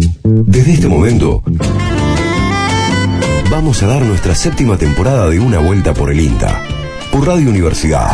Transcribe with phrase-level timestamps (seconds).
[0.00, 1.42] Desde este momento,
[3.50, 6.62] vamos a dar nuestra séptima temporada de Una Vuelta por el INTA,
[7.10, 8.06] por Radio Universidad.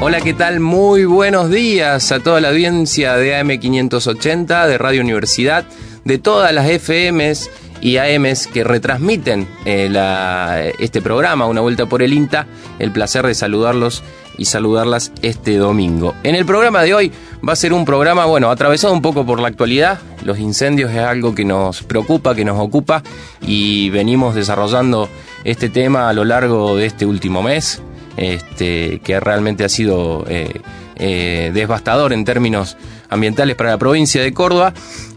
[0.00, 0.60] Hola, ¿qué tal?
[0.60, 5.66] Muy buenos días a toda la audiencia de AM580, de Radio Universidad,
[6.04, 7.50] de todas las FMs
[7.80, 12.46] y AMs que retransmiten eh, este programa, Una Vuelta por el INTA.
[12.78, 14.02] El placer de saludarlos
[14.36, 16.14] y saludarlas este domingo.
[16.22, 17.12] En el programa de hoy
[17.46, 19.98] va a ser un programa, bueno, atravesado un poco por la actualidad.
[20.24, 23.02] Los incendios es algo que nos preocupa, que nos ocupa
[23.42, 25.08] y venimos desarrollando
[25.44, 27.82] este tema a lo largo de este último mes,
[28.16, 30.60] este, que realmente ha sido eh,
[30.96, 32.76] eh, devastador en términos
[33.08, 34.72] ambientales para la provincia de Córdoba.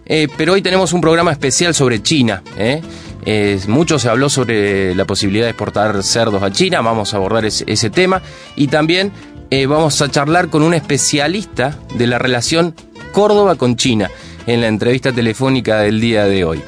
[0.05, 2.43] Eh, pero hoy tenemos un programa especial sobre China.
[3.67, 7.89] mucho se habló sobre la posibilidad de exportar cerdos a China, vamos a abordar ese,
[7.89, 8.21] tema.
[8.55, 9.11] Y también
[9.67, 12.73] vamos a charlar con un especialista de la relación
[13.11, 14.09] Córdoba con China
[14.47, 16.61] en la entrevista telefónica del día de hoy.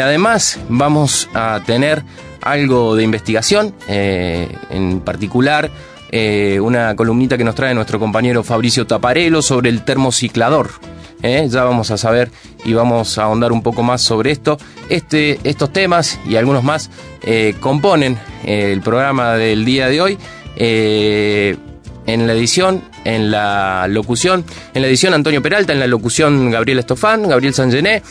[0.00, 2.04] además, vamos a tener
[2.42, 5.70] algo de investigación, eh, en particular
[6.10, 10.70] eh, una columnita que nos trae nuestro compañero Fabricio Taparelo sobre el termociclador.
[11.22, 12.30] Eh, ya vamos a saber
[12.64, 14.58] y vamos a ahondar un poco más sobre esto.
[14.88, 16.90] Este, estos temas y algunos más
[17.60, 20.18] componen el programa del día de hoy.
[20.56, 26.78] en la edición, en la locución, en la edición Antonio Peralta, en la locución Gabriel
[26.80, 28.02] Estofán, Gabriel Sangené,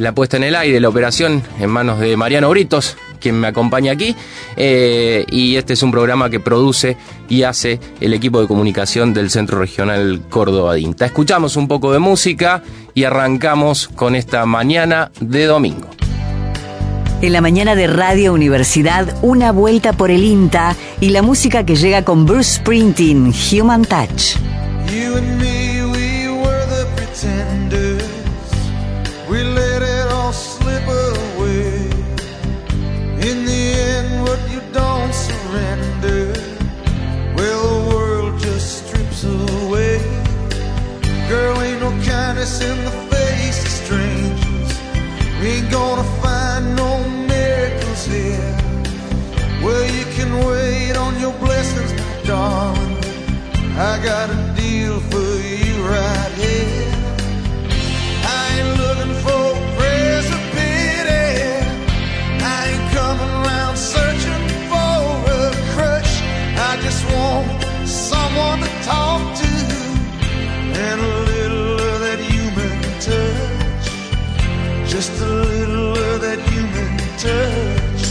[0.00, 3.92] la puesta en el aire, la operación en manos de Mariano Britos, quien me acompaña
[3.92, 4.14] aquí.
[4.56, 6.96] Eh, y este es un programa que produce
[7.28, 11.06] y hace el equipo de comunicación del Centro Regional Córdoba Dinta.
[11.06, 12.62] Escuchamos un poco de música
[12.94, 15.88] y arrancamos con esta mañana de domingo.
[17.22, 21.74] En la mañana de Radio Universidad, una vuelta por el INTA y la música que
[21.74, 24.36] llega con Bruce Sprinting, Human Touch.
[42.46, 44.70] Us in the face of strangers.
[45.40, 46.90] We ain't gonna find no
[47.34, 48.54] miracles here.
[49.64, 52.96] Well, you can wait on your blessings, my darling.
[53.90, 55.28] I got a deal for
[55.62, 56.75] you right here.
[74.96, 78.02] Just a little of that human touch.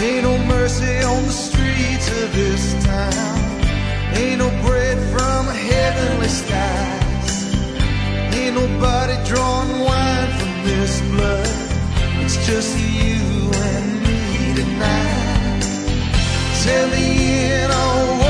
[0.00, 3.38] Ain't no mercy on the streets of this town.
[4.16, 7.54] Ain't no bread from heavenly skies.
[8.34, 12.24] Ain't nobody drawing wine from this blood.
[12.24, 13.31] It's just you
[16.62, 18.21] Tell me in a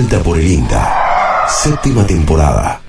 [0.00, 1.46] vuelta por el INTA.
[1.46, 2.80] Séptima temporada.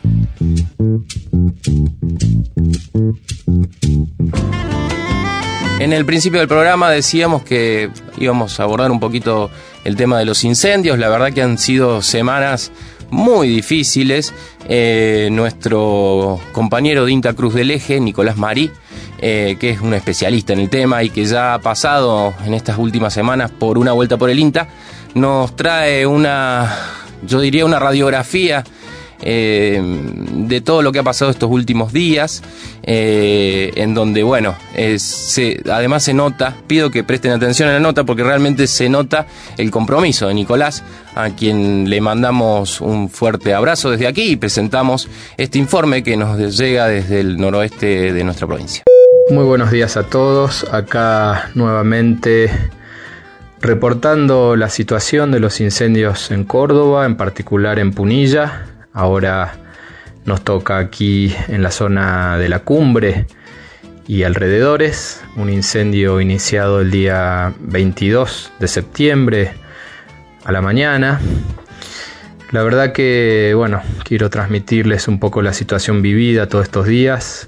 [5.80, 9.52] En el principio del programa decíamos que íbamos a abordar un poquito
[9.84, 10.98] el tema de los incendios.
[11.00, 12.72] La verdad que han sido semanas
[13.10, 14.34] muy difíciles.
[14.70, 18.72] Eh, nuestro compañero de Inta Cruz del Eje, Nicolás Marí,
[19.20, 22.78] eh, que es un especialista en el tema y que ya ha pasado en estas
[22.78, 24.70] últimas semanas por una vuelta por el INTA,
[25.14, 28.64] nos trae una, yo diría, una radiografía
[29.24, 32.42] eh, de todo lo que ha pasado estos últimos días,
[32.84, 34.56] eh, en donde, bueno,
[35.72, 39.28] además se nota, pido que presten atención a la nota porque realmente se nota
[39.58, 40.84] el compromiso de Nicolás,
[41.16, 45.08] a quien le mandamos un fuerte abrazo desde aquí y presentamos
[45.38, 48.84] este informe que nos llega desde el noroeste de nuestra provincia.
[49.30, 50.66] Muy buenos días a todos.
[50.74, 52.50] Acá nuevamente
[53.62, 58.66] reportando la situación de los incendios en Córdoba, en particular en Punilla.
[58.92, 59.54] Ahora
[60.26, 63.28] nos toca aquí en la zona de la cumbre
[64.08, 65.22] y alrededores.
[65.36, 69.52] Un incendio iniciado el día 22 de septiembre
[70.44, 71.22] a la mañana.
[72.52, 77.48] La verdad que, bueno, quiero transmitirles un poco la situación vivida todos estos días.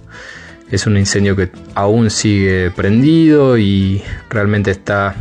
[0.72, 5.16] Es un incendio que aún sigue prendido y realmente está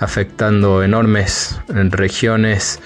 [0.00, 2.80] afectando enormes regiones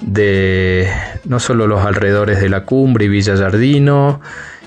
[0.00, 0.88] de
[1.24, 4.20] no solo los alrededores de la cumbre y Villa Yardino,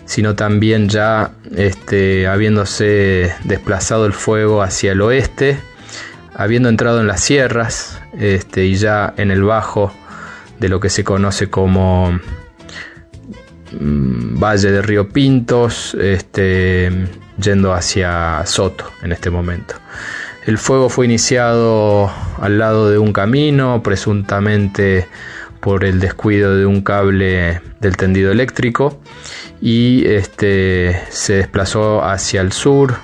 [0.05, 5.57] sino también ya este, habiéndose desplazado el fuego hacia el oeste,
[6.35, 9.93] habiendo entrado en las sierras este, y ya en el bajo
[10.59, 12.19] de lo que se conoce como
[13.71, 16.91] mm, Valle de Río Pintos, este,
[17.41, 19.75] yendo hacia Soto en este momento.
[20.45, 25.07] El fuego fue iniciado al lado de un camino, presuntamente
[25.59, 28.99] por el descuido de un cable del tendido eléctrico
[29.61, 32.95] y este, se desplazó hacia el sur,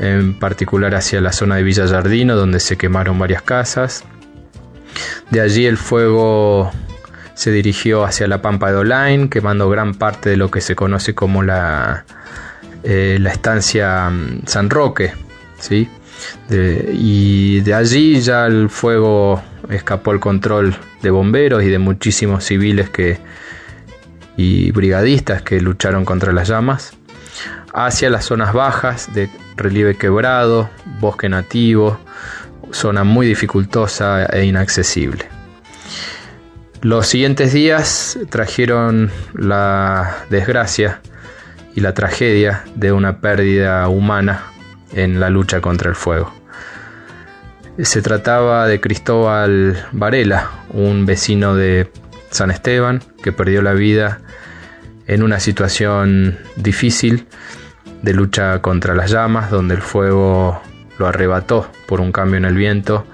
[0.00, 4.04] en particular hacia la zona de Villa Yardino, donde se quemaron varias casas.
[5.30, 6.72] De allí el fuego
[7.34, 11.14] se dirigió hacia la Pampa de Olain, quemando gran parte de lo que se conoce
[11.14, 12.04] como la,
[12.82, 15.12] eh, la estancia mm, San Roque.
[15.60, 15.88] ¿sí?
[16.48, 22.44] De- y de allí ya el fuego escapó el control de bomberos y de muchísimos
[22.44, 23.18] civiles que,
[24.36, 26.94] y brigadistas que lucharon contra las llamas
[27.74, 30.70] hacia las zonas bajas de relieve quebrado,
[31.00, 31.98] bosque nativo,
[32.72, 35.26] zona muy dificultosa e inaccesible.
[36.80, 41.00] Los siguientes días trajeron la desgracia
[41.74, 44.52] y la tragedia de una pérdida humana
[44.92, 46.32] en la lucha contra el fuego.
[47.78, 51.90] Se trataba de Cristóbal Varela, un vecino de
[52.30, 54.20] San Esteban que perdió la vida
[55.06, 57.26] en una situación difícil
[58.02, 60.60] de lucha contra las llamas, donde el fuego
[60.98, 63.06] lo arrebató por un cambio en el viento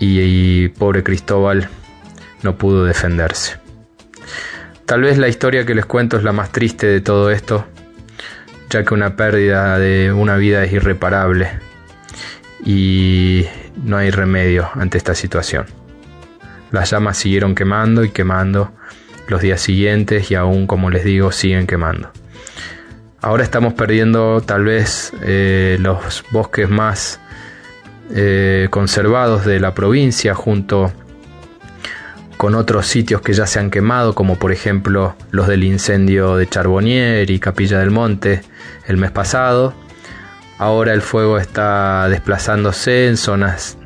[0.00, 1.68] y, y pobre Cristóbal
[2.42, 3.58] no pudo defenderse.
[4.84, 7.66] Tal vez la historia que les cuento es la más triste de todo esto,
[8.74, 11.48] ya que una pérdida de una vida es irreparable
[12.64, 13.46] y
[13.84, 15.66] no hay remedio ante esta situación.
[16.72, 18.72] Las llamas siguieron quemando y quemando
[19.28, 22.10] los días siguientes y aún, como les digo, siguen quemando.
[23.20, 27.20] Ahora estamos perdiendo tal vez eh, los bosques más
[28.10, 30.92] eh, conservados de la provincia junto
[32.36, 36.48] con otros sitios que ya se han quemado, como por ejemplo los del incendio de
[36.48, 38.42] Charbonnier y Capilla del Monte
[38.86, 39.74] el mes pasado.
[40.58, 43.76] Ahora el fuego está desplazándose en zonas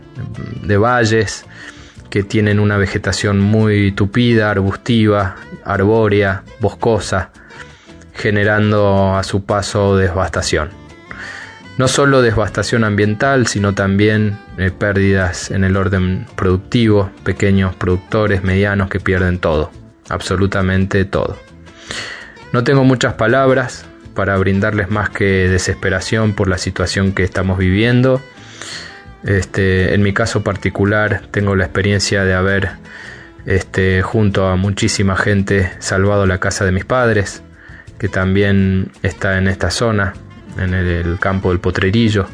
[0.63, 1.45] de valles
[2.11, 7.31] que tienen una vegetación muy tupida, arbustiva, arbórea, boscosa,
[8.15, 10.78] generando a su paso devastación.
[11.79, 18.91] No solo devastación ambiental, sino también eh, pérdidas en el orden productivo, pequeños productores, medianos
[18.91, 19.71] que pierden todo,
[20.09, 21.39] absolutamente todo.
[22.53, 28.21] No tengo muchas palabras para brindarles más que desesperación por la situación que estamos viviendo.
[29.23, 32.71] Este, en mi caso particular tengo la experiencia de haber
[33.47, 37.45] este, junto a muchísima gente salvado la casa de mis padres,
[38.01, 40.15] que también está en esta zona,
[40.59, 42.27] en el, campo del Potrerillo,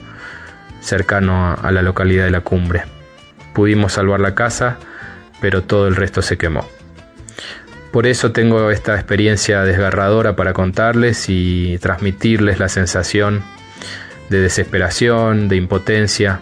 [0.80, 2.84] cercano a, la localidad de la cumbre.
[3.54, 4.78] Pudimos salvar la casa,
[5.40, 6.66] pero todo el resto se quemó.
[7.92, 13.42] Por eso tengo esta experiencia desgarradora para contarles y transmitirles la sensación
[14.30, 16.40] de desesperación, de impotencia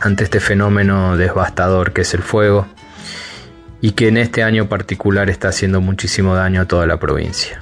[0.00, 2.66] ante este fenómeno devastador que es el fuego
[3.80, 7.60] y que en este año particular está haciendo muchísimo daño a toda la provincia.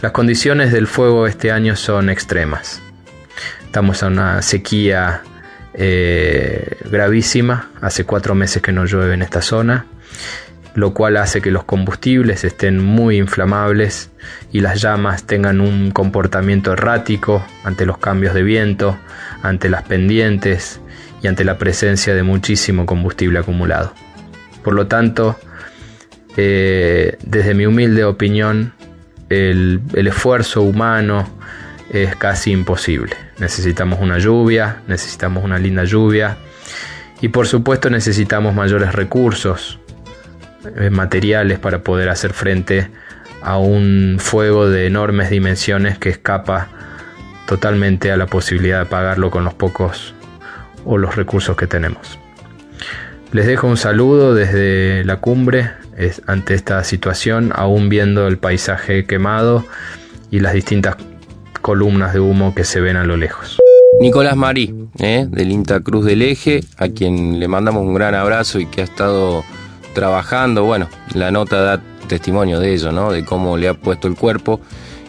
[0.00, 2.82] Las condiciones del fuego este año son extremas.
[3.64, 5.22] Estamos en una sequía
[5.74, 9.86] eh, gravísima, hace cuatro meses que no llueve en esta zona,
[10.74, 14.10] lo cual hace que los combustibles estén muy inflamables
[14.52, 18.96] y las llamas tengan un comportamiento errático ante los cambios de viento,
[19.42, 20.80] ante las pendientes
[21.22, 23.94] y ante la presencia de muchísimo combustible acumulado.
[24.62, 25.38] Por lo tanto,
[26.36, 28.74] eh, desde mi humilde opinión,
[29.28, 31.28] el, esfuerzo humano
[31.90, 33.16] es casi imposible.
[33.38, 36.36] Necesitamos una lluvia, necesitamos una linda lluvia
[37.20, 39.78] y por supuesto necesitamos mayores recursos
[40.76, 42.90] eh, materiales para poder hacer frente
[43.42, 46.68] a un fuego de enormes dimensiones que escapa
[47.46, 50.14] totalmente a la posibilidad de pagarlo con los pocos
[50.84, 52.18] o los recursos que tenemos.
[53.32, 55.72] Les dejo un saludo desde la cumbre
[56.26, 59.64] ante esta situación, aún viendo el paisaje quemado
[60.30, 60.96] y las distintas
[61.60, 63.58] columnas de humo que se ven a lo lejos.
[64.00, 65.26] Nicolás Marí, ¿eh?
[65.28, 68.84] del INTA Cruz del Eje, a quien le mandamos un gran abrazo y que ha
[68.84, 69.44] estado
[69.94, 70.64] trabajando.
[70.64, 73.12] Bueno, la nota da testimonio de ello, ¿no?
[73.12, 74.60] De cómo le ha puesto el cuerpo.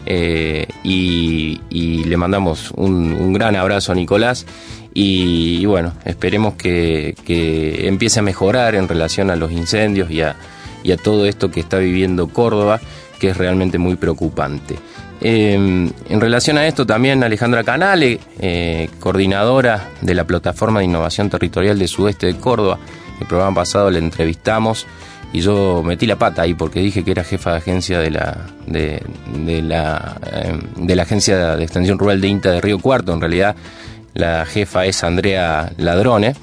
[0.06, 1.60] Eh, y,
[2.04, 4.46] le mandamos un, gran abrazo a Nicolás.
[4.94, 10.36] Y, bueno, esperemos que, que empiece a mejorar en relación a los incendios y a,
[10.82, 12.80] y a todo esto que está viviendo Córdoba,
[13.18, 14.76] que es realmente muy preocupante.
[15.20, 21.30] Em, en relación a esto también Alejandra Canale, eh, coordinadora de la Plataforma de Innovación
[21.30, 22.78] Territorial de Sudeste de Córdoba,
[23.20, 24.86] el programa pasado le entrevistamos
[25.32, 28.46] y yo metí la pata ahí porque dije que era jefa de agencia de la
[28.66, 29.02] de,
[29.62, 33.12] la em, de la agencia de extensión rural de INTA de Río Cuarto.
[33.14, 33.56] En realidad
[34.14, 36.34] la jefa es Andrea Ladrone.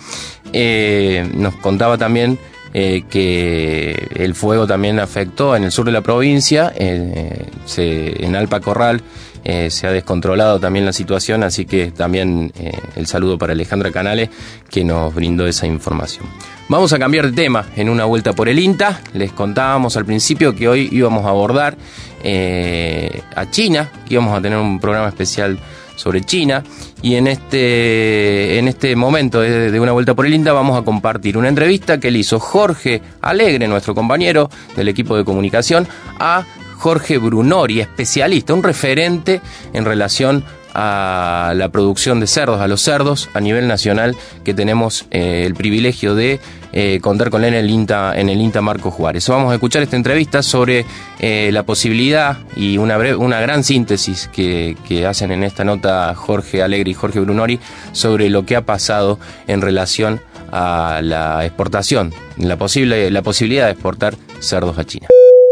[0.52, 2.38] Eh, nos contaba también
[2.76, 7.46] eh, que el fuego también afectó en el sur de la provincia, eh,
[7.78, 9.04] en Alpa Corral
[9.44, 12.52] eh, se ha descontrolado también la situación, así que también
[12.96, 14.30] el saludo para Alejandra Canales
[14.72, 16.26] que nos brindó esa información.
[16.68, 19.02] Vamos a cambiar de tema en una vuelta por el INTA.
[19.14, 21.78] Les contábamos al principio que hoy íbamos a abordar
[22.24, 25.60] a China, que íbamos a tener un programa especial
[25.96, 26.64] sobre China.
[27.02, 31.38] Y en este, en este momento de, una vuelta por el INTA vamos a compartir
[31.38, 35.88] una entrevista que le hizo Jorge Alegre, nuestro compañero del equipo de comunicación,
[36.20, 36.46] a
[36.78, 39.42] Jorge Brunori, especialista, un referente
[39.74, 45.06] en relación a la producción de cerdos, a los cerdos a nivel nacional, que tenemos
[45.12, 46.40] eh, el privilegio de
[46.76, 49.30] eh, contar con él en el INTA, en el INTA Marco Juárez.
[49.30, 50.86] Vamos a escuchar esta entrevista sobre
[51.20, 54.76] eh, la posibilidad y una, una gran síntesis que,
[55.08, 57.60] hacen en esta nota Jorge Alegre y Jorge Brunori
[57.92, 63.72] sobre lo que ha pasado en relación a la exportación, la, posible, la posibilidad de
[63.72, 65.08] exportar cerdos a China.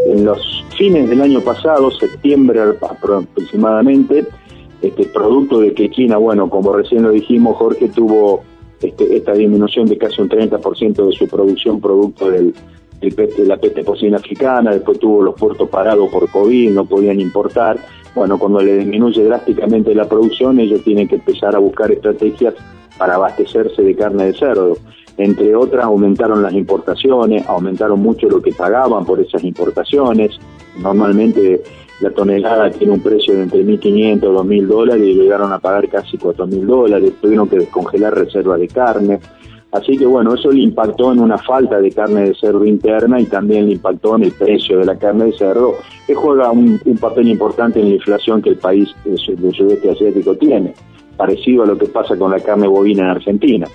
[0.06, 0.40] En los
[0.78, 4.26] fines del año pasado, septiembre aproximadamente,
[4.82, 8.44] este producto de que China, bueno, como recién lo dijimos, Jorge tuvo
[8.82, 12.54] este, esta disminución de casi un 30% de su producción producto del,
[13.02, 17.20] el peste, la peste porcina africana, después tuvo los puertos parados por COVID, no podían
[17.20, 17.80] importar.
[18.14, 22.54] Bueno, cuando le disminuye drásticamente la producción, ellos tienen que empezar a buscar estrategias
[22.98, 24.78] para abastecerse de carne de cerdo.
[25.18, 30.38] Entre otras, aumentaron las importaciones, aumentaron mucho lo que pagaban por esas importaciones.
[30.78, 31.62] Normalmente
[32.02, 35.88] la tonelada tiene un precio de entre 1.500 y 2.000 dólares y llegaron a pagar
[35.88, 37.14] casi 4.000 dólares.
[37.22, 39.20] Tuvieron que descongelar reservas de carne.
[39.72, 43.26] Así que bueno, eso le impactó en una falta de carne de cerdo interna y
[43.26, 47.30] también le impactó en el precio de la carne de cerdo, que juega un, papel
[47.30, 49.18] importante en la inflación que el país del
[49.54, 50.74] sudeste asiático tiene,
[51.22, 53.68] parecido a lo que pasa con la carne bovina en Argentina.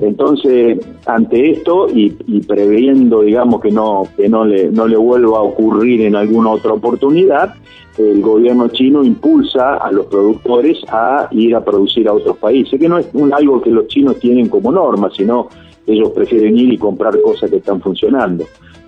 [0.00, 2.10] Entonces, ante esto y,
[2.46, 6.72] previendo, digamos, que no que no le no le vuelva a ocurrir en alguna otra
[6.74, 7.54] oportunidad,
[7.98, 12.88] el gobierno chino impulsa a los productores a ir a producir a otros países, que
[12.88, 15.48] no es un, algo que los chinos tienen como norma, sino
[15.88, 18.44] ellos prefieren ir y comprar cosas que están funcionando.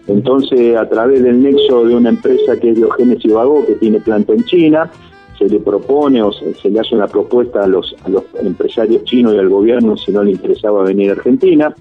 [0.06, 3.98] Entonces, a través del nexo de una empresa que es Diogenes y Vago, que tiene
[3.98, 4.88] planta en China,
[5.38, 9.34] se le propone o se, le hace una propuesta a los, a los empresarios chinos
[9.34, 11.74] y al gobierno si no le interesaba venir a Argentina.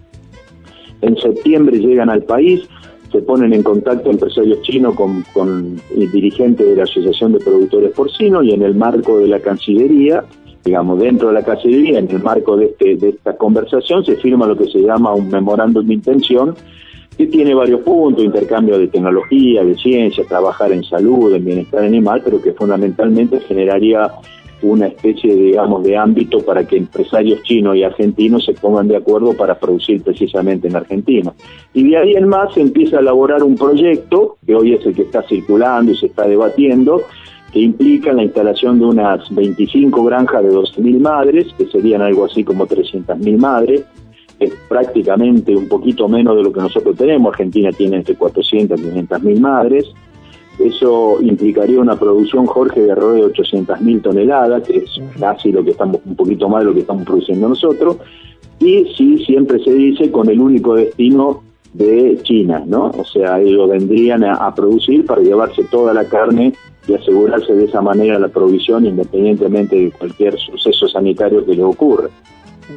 [1.01, 2.67] En septiembre llegan al país,
[3.11, 8.43] se ponen en contacto empresarios chinos con, con dirigentes de la Asociación de Productores Porcinos
[8.43, 10.23] y en el marco de la Cancillería,
[10.63, 14.47] digamos, dentro de la Cancillería, en el marco de, este, de esta conversación, se firma
[14.47, 16.55] lo que se llama un memorándum de intención
[17.17, 22.21] que tiene varios puntos, intercambio de tecnología, de ciencia, trabajar en salud, en bienestar animal,
[22.23, 24.11] pero que fundamentalmente generaría
[24.61, 29.33] una especie, digamos, de ámbito para que empresarios chinos y argentinos se pongan de acuerdo
[29.33, 31.33] para producir precisamente en Argentina.
[31.73, 34.95] Y de ahí en más se empieza a elaborar un proyecto, que hoy es el
[34.95, 37.01] que está circulando y se está debatiendo,
[37.51, 42.43] que implica la instalación de unas 25 granjas de 12.000 madres, que serían algo así
[42.43, 43.85] como 300.000 madres,
[44.39, 47.31] es prácticamente un poquito menos de lo que nosotros tenemos.
[47.31, 49.85] Argentina tiene entre 400 y 500 mil madres.
[50.59, 55.63] Eso implicaría una producción, Jorge, de alrededor de 800 mil toneladas, que es casi lo
[55.63, 57.97] que estamos, un poquito más de lo que estamos produciendo nosotros.
[58.59, 61.43] Y sí, siempre se dice con el único destino
[61.73, 62.91] de China, ¿no?
[62.97, 66.53] O sea, ellos vendrían a, a producir para llevarse toda la carne
[66.87, 72.09] y asegurarse de esa manera la provisión independientemente de cualquier suceso sanitario que le ocurra.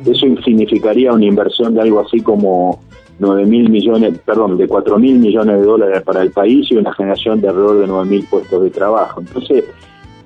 [0.04, 2.80] Eso significaría una inversión de algo así como
[3.18, 6.92] 9 mil millones, perdón, de 4 mil millones de dólares para el país y una
[6.92, 9.20] generación de alrededor de 9 mil puestos de trabajo.
[9.20, 9.64] Entonces,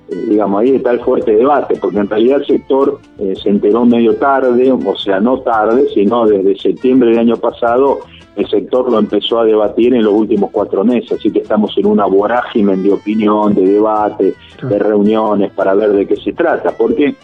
[0.09, 3.85] eh, digamos, ahí está el fuerte debate, porque en realidad el sector eh, se enteró
[3.85, 8.01] medio tarde, o sea, no tarde, sino desde septiembre del año pasado,
[8.35, 11.85] el sector lo empezó a debatir en los últimos cuatro meses, así que estamos en
[11.85, 17.15] una vorágine de opinión, de debate, de reuniones para ver de qué se trata, porque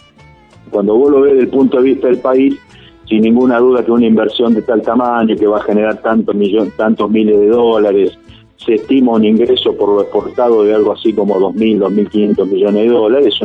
[0.69, 2.55] cuando vos lo ves desde el punto de vista del país,
[3.07, 6.75] sin ninguna duda que una inversión de tal tamaño, que va a generar tantos, millones,
[6.77, 8.17] tantos miles de dólares,
[8.57, 12.89] se estima un ingreso por lo exportado de algo así como 2.000, 2.500 millones de
[12.89, 13.35] dólares,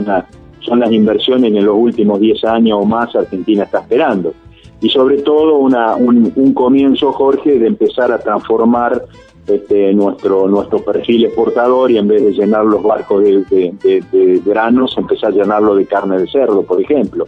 [0.61, 4.35] son las inversiones en los últimos 10 años o más Argentina está esperando.
[4.81, 9.03] Y sobre todo una, un, un comienzo, Jorge, de empezar a transformar
[9.47, 15.33] este, nuestro nuestro perfil exportador y en vez de llenar los barcos de, granos, empezar
[15.33, 17.27] a llenarlo de carne de cerdo, por ejemplo.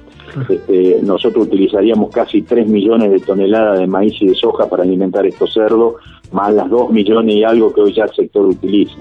[0.49, 5.27] Este, nosotros utilizaríamos casi 3 millones de toneladas de maíz y de soja para alimentar
[5.27, 5.97] estos cerdos,
[6.33, 8.97] más las 2 millones y algo que hoy ya el sector utiliza.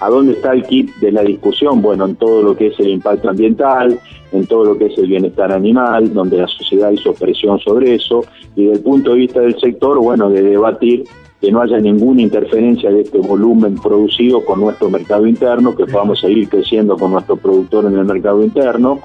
[0.00, 1.82] ¿A dónde está el kit de la discusión?
[1.82, 3.98] Bueno, en todo lo que es el impacto ambiental,
[4.32, 8.24] en todo lo que es el bienestar animal, donde la sociedad hizo presión sobre eso,
[8.56, 11.04] y desde el punto de vista del sector, bueno, de debatir
[11.40, 16.20] que no haya ninguna interferencia de este volumen producido con nuestro mercado interno, que podamos
[16.20, 19.00] seguir creciendo con nuestro productor en el mercado interno,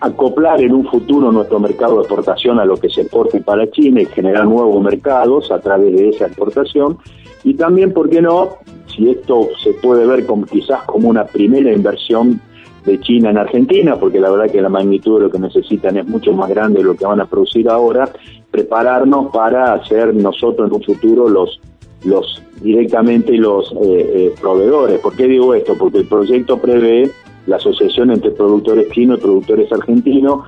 [0.00, 4.00] acoplar en un futuro nuestro mercado de exportación a lo que se exporte para China
[4.00, 6.98] y generar nuevos mercados a través de esa exportación.
[7.44, 8.56] Y también, ¿por qué no?
[8.86, 12.40] Si esto se puede ver como, quizás como una primera inversión
[12.86, 16.06] de China en Argentina, porque la verdad que la magnitud de lo que necesitan es
[16.06, 18.08] mucho más grande de lo que van a producir ahora,
[18.50, 21.60] prepararnos para hacer nosotros en un futuro los
[22.04, 25.00] los directamente los eh, eh, proveedores.
[25.00, 25.76] ¿Por qué digo esto?
[25.76, 27.10] Porque el proyecto prevé
[27.46, 30.44] la asociación entre productores chinos y productores argentinos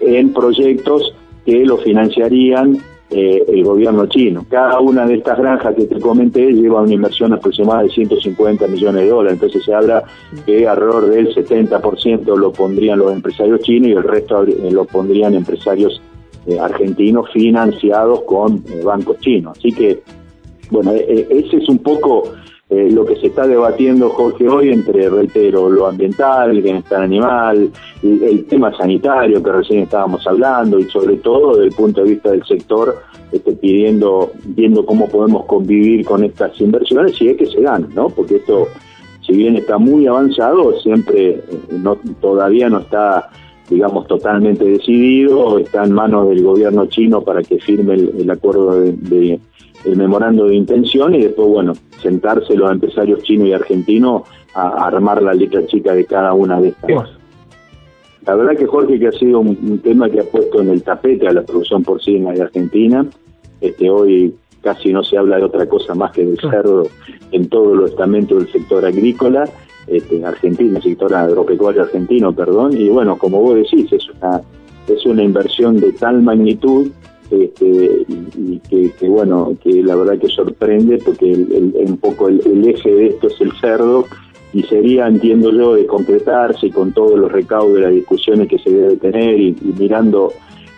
[0.00, 2.78] en proyectos que lo financiarían
[3.10, 4.46] eh, el gobierno chino.
[4.48, 9.02] Cada una de estas granjas que te comenté lleva una inversión aproximada de 150 millones
[9.02, 10.04] de dólares, entonces se habla
[10.46, 15.34] que alrededor del 70% lo pondrían los empresarios chinos y el resto eh, lo pondrían
[15.34, 16.00] empresarios
[16.46, 19.58] eh, argentinos financiados con bancos chinos.
[19.58, 20.02] Así que,
[20.70, 22.24] bueno, ese es un poco
[22.70, 27.68] eh, lo que se está debatiendo, Jorge, hoy entre, reitero, lo ambiental, el bienestar animal,
[28.00, 32.30] el, tema sanitario que recién estábamos hablando y sobre todo desde el punto de vista
[32.30, 33.02] del sector,
[33.32, 38.08] este, pidiendo, viendo cómo podemos convivir con estas inversiones y es que se dan, ¿no?
[38.08, 38.68] Porque esto,
[39.26, 43.30] si bien está muy avanzado, siempre eh, no, todavía no está
[43.68, 49.38] digamos, totalmente decidido, está en manos del gobierno chino para que firme el, acuerdo de,
[49.84, 54.22] el memorando de intención y después, bueno, sentarse los empresarios chinos y argentinos
[54.54, 57.10] a, armar la letra chica de cada una de estas.
[58.26, 60.82] La verdad que Jorge que ha sido un, un, tema que ha puesto en el
[60.82, 63.06] tapete a la producción porcina de Argentina.
[63.60, 66.86] Este hoy casi no se habla de otra cosa más que del cerdo
[67.32, 69.48] en todos los estamentos del sector agrícola,
[69.86, 74.42] este, argentino, el sector agropecuario argentino, perdón, y bueno, como vos decís, es una,
[74.88, 76.90] es una inversión de tal magnitud
[77.30, 78.04] este,
[78.36, 82.90] y, que, que, bueno, que la verdad que sorprende porque el, un poco el, eje
[82.90, 84.06] de esto es el cerdo
[84.52, 88.70] y sería, entiendo yo, de concretarse con todos los recaudos de las discusiones que se
[88.70, 90.32] debe tener y, y mirando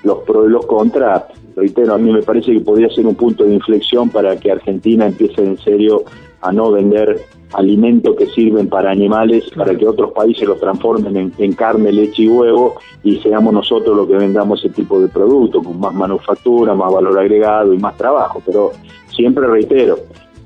[0.04, 1.24] los pros y los contras,
[1.56, 5.06] reitero, a mí me parece que podría ser un punto de inflexión para que Argentina
[5.06, 6.04] empiece en serio
[6.40, 7.20] a no vender
[7.54, 12.22] alimentos que sirven para animales, para que otros países los transformen en, en, carne, leche
[12.22, 16.74] y huevo y seamos nosotros los que vendamos ese tipo de producto con más manufactura,
[16.74, 18.42] más valor agregado y más trabajo.
[18.44, 18.72] Pero
[19.14, 19.98] siempre reitero,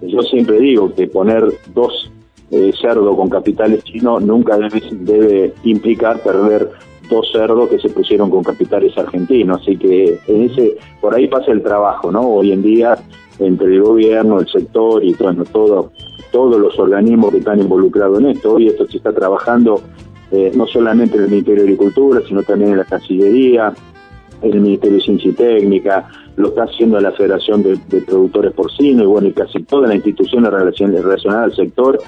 [0.03, 2.11] yo siempre digo que poner dos
[2.51, 6.71] eh, cerdos con capitales chinos nunca debe, debe implicar perder
[7.09, 11.53] dos cerdos que se pusieron con capitales argentinos, así que en ese por ahí pasa
[11.53, 12.23] el trabajo, ¿no?
[12.23, 12.99] Hoy en día
[13.39, 15.93] entre el gobierno, el sector y bueno, todo,
[16.31, 18.55] todos los organismos que están involucrados en esto.
[18.55, 19.81] Hoy esto se está trabajando
[20.31, 23.73] eh, no solamente en el Ministerio de Agricultura, sino también en la Cancillería,
[24.43, 28.53] en el Ministerio de Ciencia y Técnica, lo está haciendo la Federación de, de Productores
[28.53, 31.99] Porcinos y bueno, y casi todas las instituciones relacionadas al sector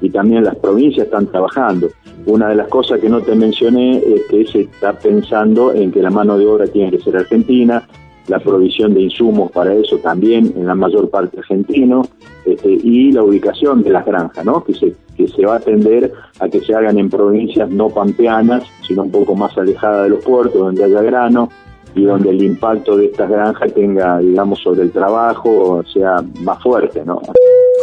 [0.00, 1.88] y también las provincias están trabajando.
[2.26, 6.02] Una de las cosas que no te mencioné es que se está pensando en que
[6.02, 7.86] la mano de obra tiene que ser argentina,
[8.28, 12.02] la provisión de insumos para eso también en la mayor parte argentino
[12.44, 14.62] este, y la ubicación de las granjas, ¿no?
[14.62, 18.64] que, se, que se va a atender a que se hagan en provincias no pampeanas,
[18.86, 21.48] sino un poco más alejadas de los puertos, donde haya grano
[21.94, 27.04] y donde el impacto de estas granjas tenga, digamos, sobre el trabajo, sea más fuerte,
[27.04, 27.20] ¿no?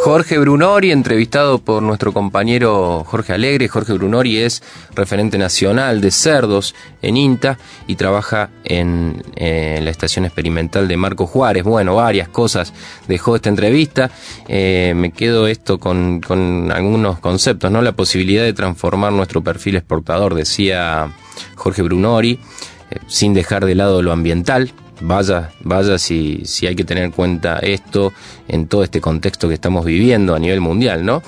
[0.03, 3.67] Jorge Brunori, entrevistado por nuestro compañero Jorge Alegre.
[3.67, 4.62] Jorge Brunori es
[4.93, 11.63] referente nacional de cerdos en INTA y trabaja en, la estación experimental de Marco Juárez.
[11.63, 12.73] Bueno, varias cosas
[13.08, 14.12] dejó esta entrevista.
[14.47, 17.81] Eh, me quedo esto con, con algunos conceptos, ¿no?
[17.81, 21.12] La posibilidad de transformar nuestro perfil exportador, decía
[21.55, 22.39] Jorge Brunori
[23.08, 24.71] sin dejar de lado lo ambiental.
[25.01, 28.13] Vaya, vaya si, si hay que tener en cuenta esto
[28.47, 31.21] en todo este contexto que estamos viviendo a nivel mundial, ¿no?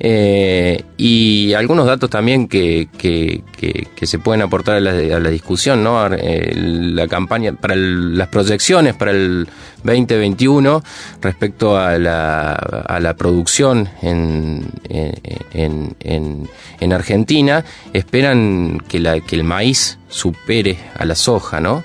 [0.00, 5.20] Eh, y algunos datos también que, que, que, que se pueden aportar a la, a
[5.20, 6.04] la discusión, ¿no?
[6.12, 9.46] Eh, la campaña, para las proyecciones para el
[9.84, 10.82] 2021
[11.20, 16.48] respecto a la, a la producción en, en, en,
[16.80, 21.84] en Argentina, esperan que, la, que el maíz supere a la soja, ¿no?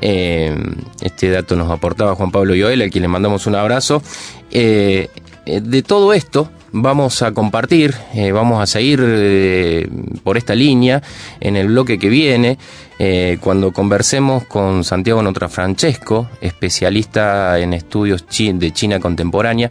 [0.00, 0.56] Eh,
[1.00, 4.02] este dato nos aportaba Juan Pablo Yoel, a quien le mandamos un abrazo.
[4.50, 5.08] Eh,
[5.46, 9.88] de todo esto vamos a compartir, eh, vamos a seguir eh,
[10.22, 11.02] por esta línea
[11.40, 12.58] en el bloque que viene,
[12.98, 19.70] eh, cuando conversemos con Santiago Notrafrancesco, especialista en estudios de China contemporánea,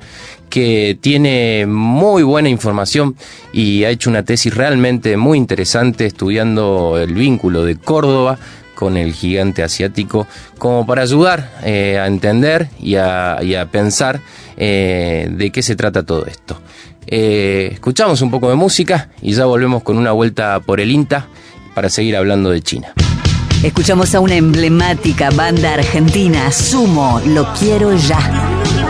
[0.49, 3.15] que tiene muy buena información
[3.51, 8.37] y ha hecho una tesis realmente muy interesante estudiando el vínculo de Córdoba
[8.75, 14.21] con el gigante asiático como para ayudar eh, a entender y a, pensar
[14.57, 16.61] eh, de qué se trata todo esto.
[17.07, 21.27] Eh, escuchamos un poco de música y ya volvemos con una vuelta por el INTA
[21.73, 22.93] para seguir hablando de China.
[23.63, 28.84] Escuchamos a una emblemática banda argentina, Sumo, Lo Quiero Ya.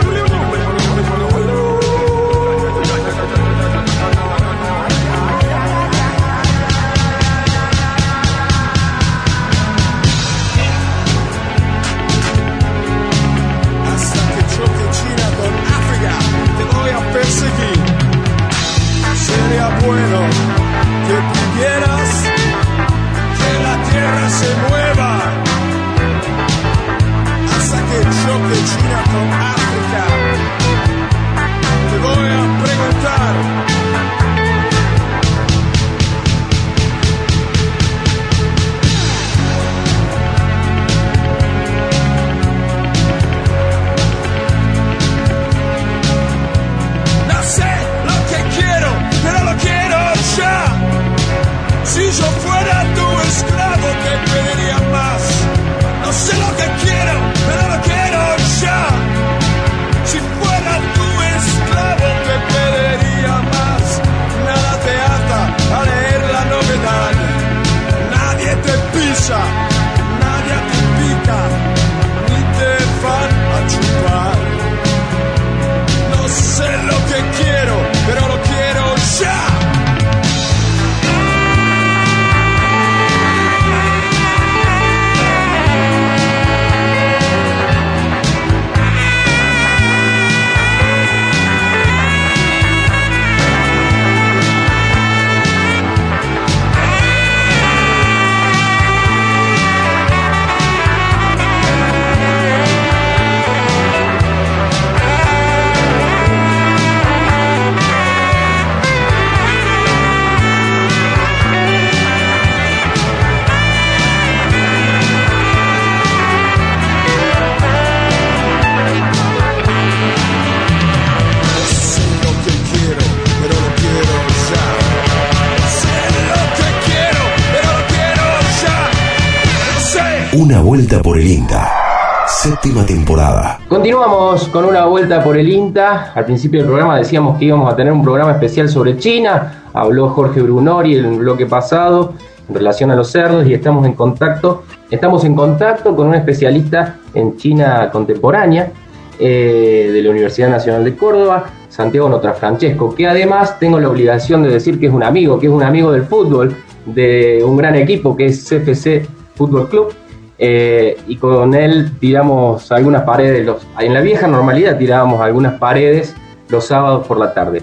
[135.06, 136.12] Por el INTA.
[136.14, 139.64] Al principio del programa decíamos que íbamos a tener un programa especial sobre China.
[139.72, 142.14] Habló Jorge Brunori en el bloque pasado
[142.48, 144.64] en relación a los cerdos y estamos en contacto.
[144.90, 148.72] Estamos en contacto con un especialista en China contemporánea
[149.18, 154.42] eh, de la Universidad Nacional de Córdoba, Santiago Notra Francesco, que además tengo la obligación
[154.42, 157.76] de decir que es un amigo, que es un amigo del fútbol, de un gran
[157.76, 159.94] equipo que es CFC Fútbol Club
[160.38, 166.14] eh, y con él tiramos algunas paredes, los, en la vieja normalidad tirábamos algunas paredes
[166.50, 167.62] los sábados por la tarde.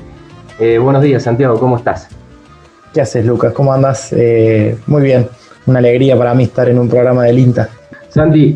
[0.59, 2.07] Eh, buenos días Santiago, ¿cómo estás?
[2.93, 3.53] ¿Qué haces Lucas?
[3.53, 4.11] ¿Cómo andas?
[4.13, 5.27] Eh, muy bien,
[5.67, 7.69] una alegría para mí estar en un programa del INTA.
[8.09, 8.55] Santi,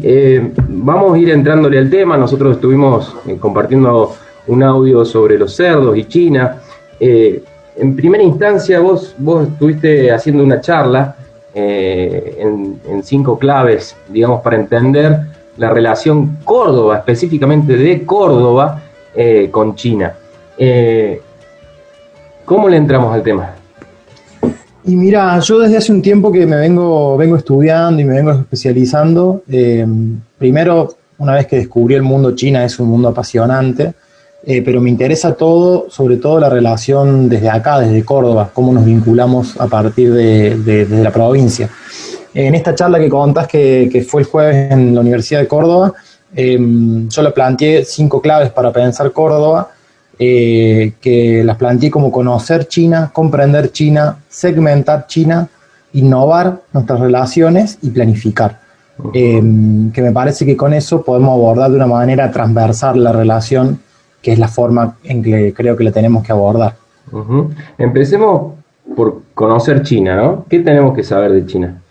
[0.67, 6.05] vamos a ir entrándole al tema, nosotros estuvimos compartiendo un audio sobre los cerdos y
[6.05, 6.57] China.
[6.99, 11.15] en primera instancia vos, vos estuviste haciendo una charla
[11.59, 15.21] eh, en, cinco claves, digamos, para entender
[15.57, 18.83] la relación Córdoba, específicamente de Córdoba,
[19.15, 20.13] eh, con China.
[20.55, 21.19] Eh,
[22.45, 23.55] ¿Cómo le entramos al tema?
[24.83, 28.33] Y mira, yo desde hace un tiempo que me vengo, vengo estudiando y me vengo
[28.33, 29.41] especializando.
[30.37, 33.95] primero, una vez que descubrí el mundo China, es un mundo apasionante.
[34.45, 38.85] Eh, pero me interesa todo, sobre todo la relación desde acá, desde Córdoba, cómo nos
[38.85, 41.69] vinculamos a partir de, la provincia.
[42.33, 45.93] En esta charla que contás que, fue el jueves en la Universidad de Córdoba,
[46.35, 49.71] em, yo le planteé cinco claves para pensar Córdoba,
[50.19, 55.47] eh, que las planteé como conocer China, comprender China, segmentar China,
[55.93, 58.59] innovar nuestras relaciones y planificar.
[59.13, 63.79] Em, que me parece que con eso podemos abordar de una manera transversal la relación
[64.21, 66.75] que es la forma en que creo que la tenemos que abordar.
[67.77, 68.53] Empecemos
[68.95, 70.45] por conocer China, ¿no?
[70.49, 71.81] ¿Qué tenemos que saber de China?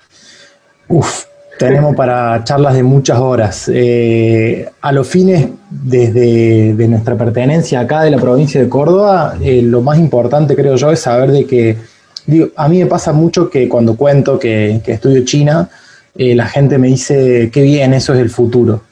[0.89, 1.25] Uf,
[1.59, 3.71] tenemos para charlas de muchas horas.
[3.73, 9.63] Eh, a los fines desde de nuestra pertenencia acá de la provincia de Córdoba, eh,
[9.63, 11.77] lo más importante creo yo es saber de que,
[12.27, 15.69] digo, a mí me pasa mucho que cuando cuento que, estudio China,
[16.15, 18.83] eh, la gente me dice, qué bien, eso es el futuro.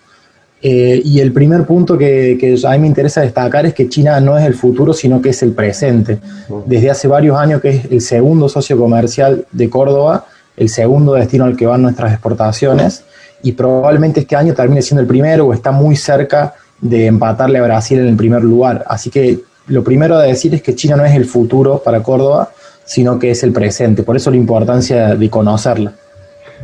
[0.66, 4.38] Eh, y el primer punto que, a mí me interesa destacar es que China no
[4.38, 6.16] es el futuro, sino que es el presente.
[6.64, 10.24] Desde hace varios años que es el segundo socio comercial de Córdoba,
[10.57, 13.05] el segundo destino al que van nuestras exportaciones,
[13.42, 17.62] y probablemente este año termine siendo el primero o está muy cerca de empatarle a
[17.62, 18.87] Brasil en el primer lugar.
[18.88, 22.53] Así que lo primero a decir es que China no es el futuro para Córdoba,
[22.87, 24.03] sino que es el presente.
[24.03, 25.92] Por eso la importancia de conocerla.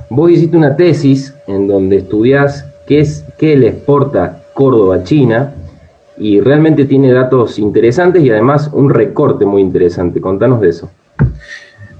[0.08, 5.54] Vos hiciste una tesis en donde estudiás qué es qué le exporta Córdoba a China
[6.18, 10.20] y realmente tiene datos interesantes y además un recorte muy interesante.
[10.20, 10.90] Contanos de eso.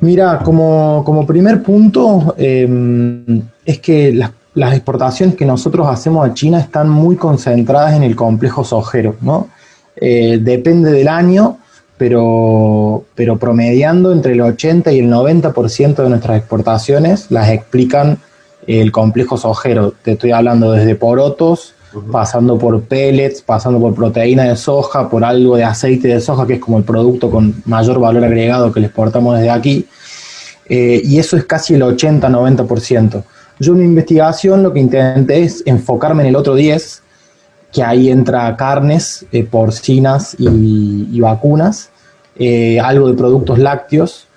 [0.03, 6.91] Mira, como, primer punto em, es que las, exportaciones que nosotros hacemos a China están
[6.91, 9.49] muy concentradas en el complejo sojero, ¿no?
[9.97, 11.57] Eh, depende del año,
[11.97, 18.19] pero, pero promediando entre el 80 y el 90% de nuestras exportaciones las explican
[18.67, 19.95] el complejo sojero.
[20.03, 21.75] Te estoy hablando desde porotos,
[22.13, 26.55] pasando por pellets, pasando por proteína de soja, por algo de aceite de soja, que
[26.55, 29.87] es como el producto con mayor valor agregado que le exportamos desde aquí.
[30.69, 33.25] Eh, y eso es casi el 80-90%.
[33.59, 37.03] Yo en mi investigación lo que intenté es enfocarme en el otro 10,
[37.73, 41.91] que ahí entra carnes, eh, porcinas y, vacunas,
[42.37, 44.29] eh, algo de productos lácteos,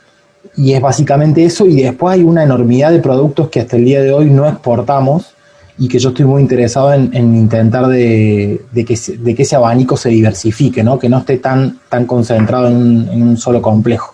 [0.55, 1.65] y es básicamente eso.
[1.65, 5.33] Y después hay una enormidad de productos que hasta el día de hoy no exportamos
[5.77, 10.09] y que yo estoy muy interesado en, intentar de, que, de, que, ese abanico se
[10.09, 10.99] diversifique, ¿no?
[10.99, 14.13] que no esté tan, tan concentrado en un, solo complejo.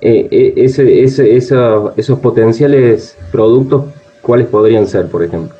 [0.00, 3.86] Eh, eh, ese, ese, esos potenciales productos,
[4.20, 5.56] ¿cuáles podrían ser, por ejemplo?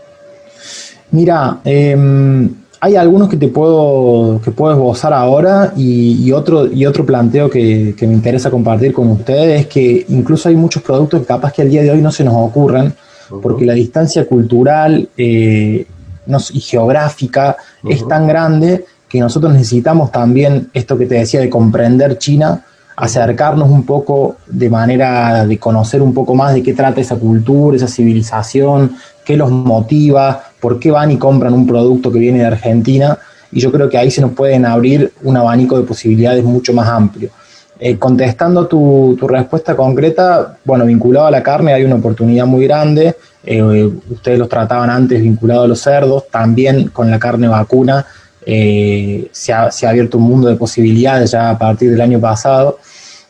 [1.10, 2.48] Mira, eh,
[2.84, 7.94] hay algunos que te puedo, que puedo esbozar ahora y, otro, y otro planteo que,
[8.00, 11.70] me interesa compartir con ustedes es que incluso hay muchos productos que capaz que al
[11.70, 12.92] día de hoy no se nos ocurren
[13.40, 15.86] porque la distancia cultural eh,
[16.52, 17.56] y geográfica
[17.88, 22.64] es tan grande que nosotros necesitamos también esto que te decía de comprender China,
[22.96, 27.76] acercarnos un poco de manera de conocer un poco más de qué trata esa cultura,
[27.76, 32.46] esa civilización, qué los motiva, por qué van y compran un producto que viene de
[32.46, 33.18] Argentina.
[33.50, 36.88] Y yo creo que ahí se nos pueden abrir un abanico de posibilidades mucho más
[36.88, 37.30] amplio.
[37.80, 43.16] Eh, contestando tu, respuesta concreta, bueno, vinculado a la carne hay una oportunidad muy grande.
[43.44, 48.06] Eh, ustedes los trataban antes vinculado a los cerdos, también con la carne vacuna
[48.46, 52.20] eh, se, ha, se, ha, abierto un mundo de posibilidades ya a partir del año
[52.20, 52.78] pasado.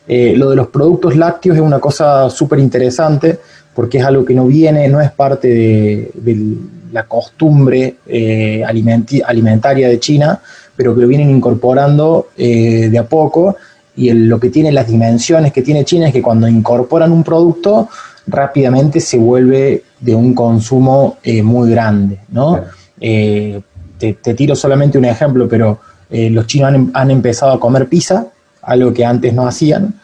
[0.07, 3.39] lo de los productos lácteos es una cosa súper interesante
[3.75, 6.57] porque es algo que no viene, no es parte de, de
[6.93, 10.39] la costumbre eh, alimentaria de China,
[10.75, 13.57] pero que lo vienen incorporando eh, de a poco.
[13.95, 17.89] Y lo que tiene las dimensiones que tiene China es que cuando incorporan un producto,
[18.27, 22.19] rápidamente se vuelve de un consumo eh, muy grande.
[22.29, 22.61] ¿no?
[22.99, 28.27] Te, tiro solamente un ejemplo, pero los chinos han, han empezado a comer pizza,
[28.61, 29.95] algo que antes no hacían,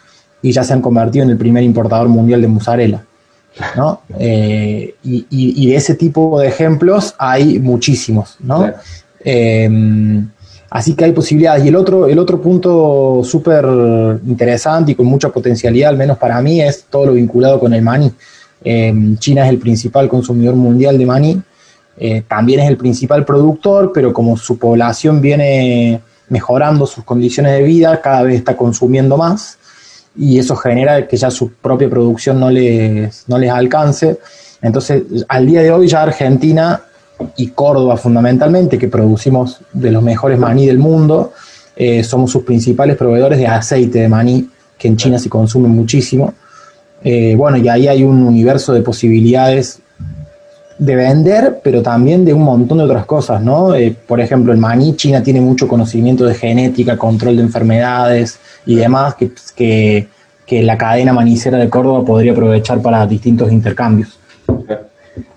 [0.42, 3.04] y ya se han convertido en el primer importador mundial de mozzarella.
[3.76, 4.02] ¿No?
[4.18, 8.70] Eh, y, de ese tipo de ejemplos hay muchísimos, ¿no?
[9.22, 10.28] Em,
[10.70, 11.64] así que hay posibilidades.
[11.64, 13.64] Y el otro, el otro punto súper
[14.26, 17.82] interesante y con mucha potencialidad, al menos para mí, es todo lo vinculado con el
[17.82, 18.12] maní.
[18.62, 21.42] Em, China es el principal consumidor mundial de maní,
[21.96, 27.62] eh, también es el principal productor, pero como su población viene mejorando sus condiciones de
[27.62, 29.58] vida, cada vez está consumiendo más
[30.16, 34.18] y eso genera que ya su propia producción no les, no les alcance.
[34.62, 36.82] Entonces, al día de hoy ya Argentina
[37.36, 41.32] y Córdoba fundamentalmente, que producimos de los mejores maní del mundo,
[41.76, 46.34] eh, somos sus principales proveedores de aceite de maní, que en China se consume muchísimo.
[47.02, 49.79] Eh, bueno, y ahí hay un universo de posibilidades
[50.80, 53.74] de vender, pero también de un montón de otras cosas, ¿no?
[53.74, 58.76] Eh, por ejemplo, el maní, China tiene mucho conocimiento de genética, control de enfermedades y
[58.76, 59.30] demás que,
[60.46, 64.18] que, la cadena manicera de Córdoba podría aprovechar para distintos intercambios.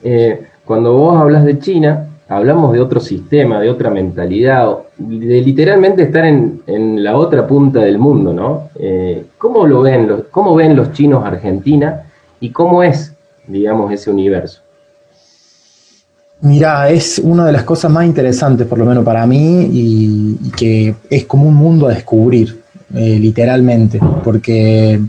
[0.01, 6.03] Eh, cuando vos hablas de China, hablamos de otro sistema, de otra mentalidad, de literalmente
[6.03, 8.69] estar en, en la otra punta del mundo, ¿no?
[8.79, 12.03] Eh, ¿cómo, lo ven los, ¿Cómo ven los chinos Argentina
[12.39, 13.13] y cómo es,
[13.45, 14.63] digamos, ese universo?
[16.43, 20.93] Mira, es una de las cosas más interesantes, por lo menos para mí, y, que
[21.10, 22.62] es como un mundo a descubrir,
[22.93, 24.99] eh, literalmente, porque,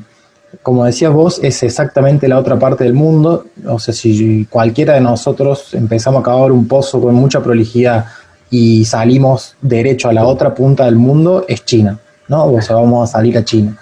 [0.62, 3.46] como decías vos, es exactamente la otra parte del mundo.
[3.66, 8.04] O sea, si cualquiera de nosotros empezamos a cavar un pozo con mucha prolijidad
[8.48, 12.46] y salimos derecho a la otra punta del mundo, es China, ¿no?
[12.46, 13.76] O sea, vamos a salir a China.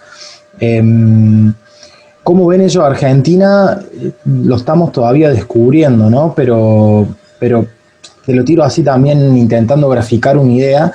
[0.59, 1.53] Em,
[2.25, 3.79] ¿Cómo ven ellos Argentina?
[4.25, 6.33] Lo estamos todavía descubriendo, ¿no?
[6.35, 7.09] Pero
[7.43, 7.67] pero
[8.25, 10.93] te lo tiro así también intentando graficar una idea.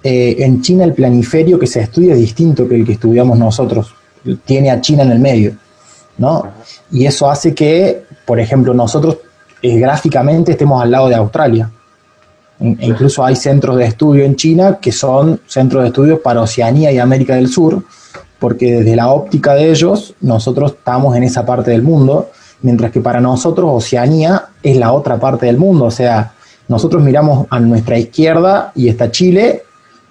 [0.00, 3.92] Eh, en China el planiferio que se estudia es distinto que el que estudiamos nosotros.
[4.44, 5.56] Tiene a China en el medio,
[6.18, 6.46] ¿no?
[6.92, 9.18] Y eso hace que, por ejemplo, nosotros
[9.60, 11.68] eh, gráficamente estemos al lado de Australia.
[12.60, 16.98] Incluso hay centros de estudio en China que son centros de estudio para Oceanía y
[16.98, 17.82] América del Sur,
[18.38, 22.30] porque desde la óptica de ellos nosotros estamos en esa parte del mundo
[22.62, 26.32] mientras que para nosotros Oceanía es la otra parte del mundo, o sea,
[26.68, 29.64] nosotros miramos a nuestra izquierda y está Chile,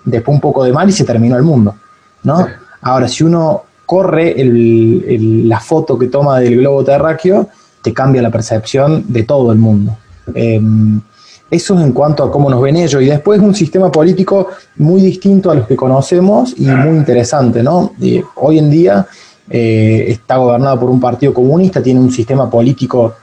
[0.04, 1.76] después un poco de mar y se terminó el mundo,
[2.24, 2.48] ¿no?
[2.82, 7.48] Ahora, si uno corre la foto que toma del globo terráqueo,
[7.82, 9.98] te cambia la percepción de todo el mundo.
[10.34, 11.02] Em,
[11.50, 13.02] eso es en cuanto a cómo nos ven ellos.
[13.02, 17.94] Y después un sistema político muy distinto a los que conocemos y muy interesante, ¿no?
[18.36, 19.08] hoy en día
[19.50, 23.16] eh, está gobernado por un partido comunista, tiene un sistema político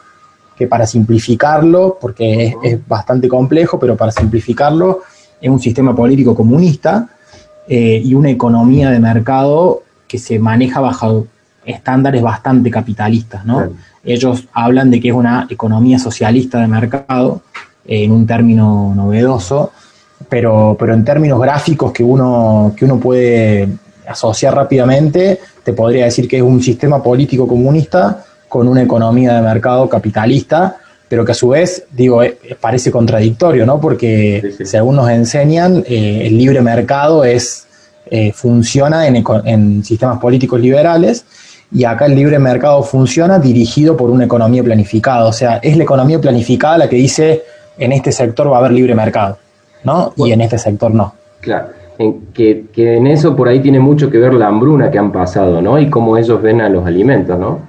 [0.57, 5.03] que para simplificarlo, porque es, bastante complejo, pero para simplificarlo,
[5.41, 7.09] es un sistema político comunista
[7.69, 11.27] eh, y una economía de mercado que se maneja bajo
[11.65, 13.71] estándares bastante capitalistas, ¿no?
[14.05, 17.43] Ellos hablan de que es una economía socialista de mercado,
[17.85, 19.73] eh, en un término novedoso,
[20.29, 23.69] pero, pero en términos gráficos que uno, que uno puede
[24.09, 28.26] asociar rápidamente, te podría decir que es un sistema político comunista
[28.57, 30.79] con una economía de mercado capitalista,
[31.09, 33.79] pero que a su vez, digo, eh, parece contradictorio, ¿no?
[33.79, 37.67] Porque según nos enseñan, eh, el libre mercado es,
[38.11, 41.27] eh, funciona en, en sistemas políticos liberales
[41.71, 45.27] y acá el libre mercado funciona dirigido por una economía planificada.
[45.27, 47.43] O sea, es la economía planificada la que dice
[47.77, 49.37] en este sector va a haber libre mercado,
[49.85, 50.15] ¿no?
[50.17, 51.13] Y en este sector no.
[51.43, 51.69] Claro
[52.35, 55.79] que, en eso por ahí tiene mucho que ver la hambruna que han pasado, ¿no?
[55.79, 57.61] Y cómo ellos ven a los alimentos, ¿no?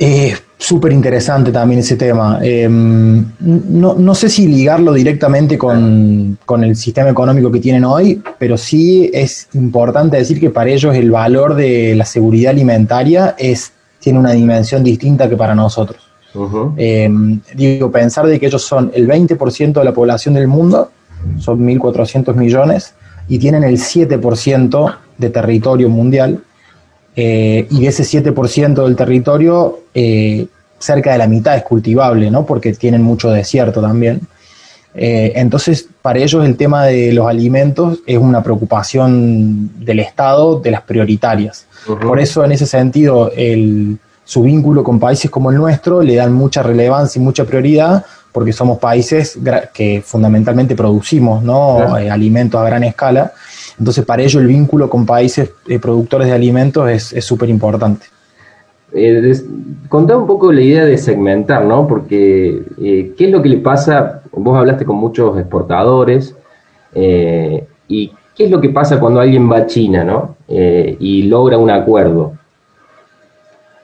[0.00, 2.38] Es súper interesante también ese tema.
[2.42, 9.10] Em, no, sé si ligarlo directamente con, el sistema económico que tienen hoy, pero sí
[9.12, 14.32] es importante decir que para ellos el valor de la seguridad alimentaria es, tiene una
[14.32, 16.02] dimensión distinta que para nosotros.
[16.78, 20.90] Em, digo, pensar de que ellos son el 20% de la población del mundo
[21.38, 22.94] son 1.400 millones,
[23.30, 26.42] y tienen el 7% de territorio mundial,
[27.16, 30.46] eh, y de ese 7% del territorio, eh,
[30.78, 32.46] cerca de la mitad es cultivable, ¿no?
[32.46, 34.20] porque tienen mucho desierto también.
[34.94, 40.70] Eh, entonces, para ellos el tema de los alimentos es una preocupación del Estado, de
[40.70, 41.66] las prioritarias.
[41.86, 46.32] Por eso, en ese sentido, el, su vínculo con países como el nuestro le dan
[46.32, 49.38] mucha relevancia y mucha prioridad porque somos países
[49.72, 51.98] que fundamentalmente producimos ¿no?
[51.98, 53.32] Eh, alimentos a gran escala.
[53.80, 58.06] Entonces, para ello el vínculo con países eh, productores de alimentos es súper importante.
[58.92, 59.40] Eh,
[59.88, 61.86] contá un poco la idea de segmentar, ¿no?
[61.86, 64.22] Porque, eh, ¿qué es lo que le pasa?
[64.32, 66.34] Vos hablaste con muchos exportadores,
[66.94, 70.36] ¿y qué es lo que pasa cuando alguien va a China, ¿no?
[70.48, 72.32] y logra un acuerdo.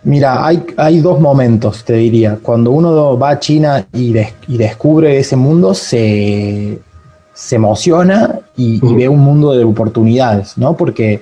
[0.02, 2.38] Mira, hay, hay dos momentos, te diría.
[2.42, 4.12] Cuando uno va a China y,
[4.48, 6.80] descubre ese mundo, se,
[7.52, 10.76] emociona y, ve un mundo de oportunidades, ¿no?
[10.76, 11.20] Porque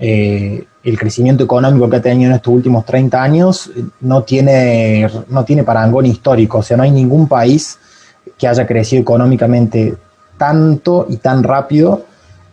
[0.00, 3.70] eh, el crecimiento económico que ha tenido en estos últimos 30 años
[4.00, 6.58] no tiene, no tiene parangón histórico.
[6.58, 7.78] O sea, no hay ningún país
[8.36, 9.94] que haya crecido económicamente
[10.36, 12.04] tanto y tan rápido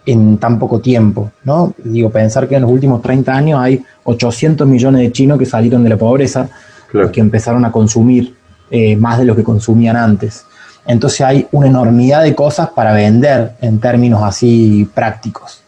[0.05, 1.73] en tan poco tiempo, ¿no?
[1.83, 5.83] Digo, pensar que en los últimos 30 años hay 800 millones de chinos que salieron
[5.83, 6.49] de la pobreza
[6.93, 8.35] y que empezaron a consumir
[8.71, 10.45] eh, más de lo que consumían antes.
[10.89, 15.61] Entonces hay una enormidad de cosas para vender en términos así prácticos.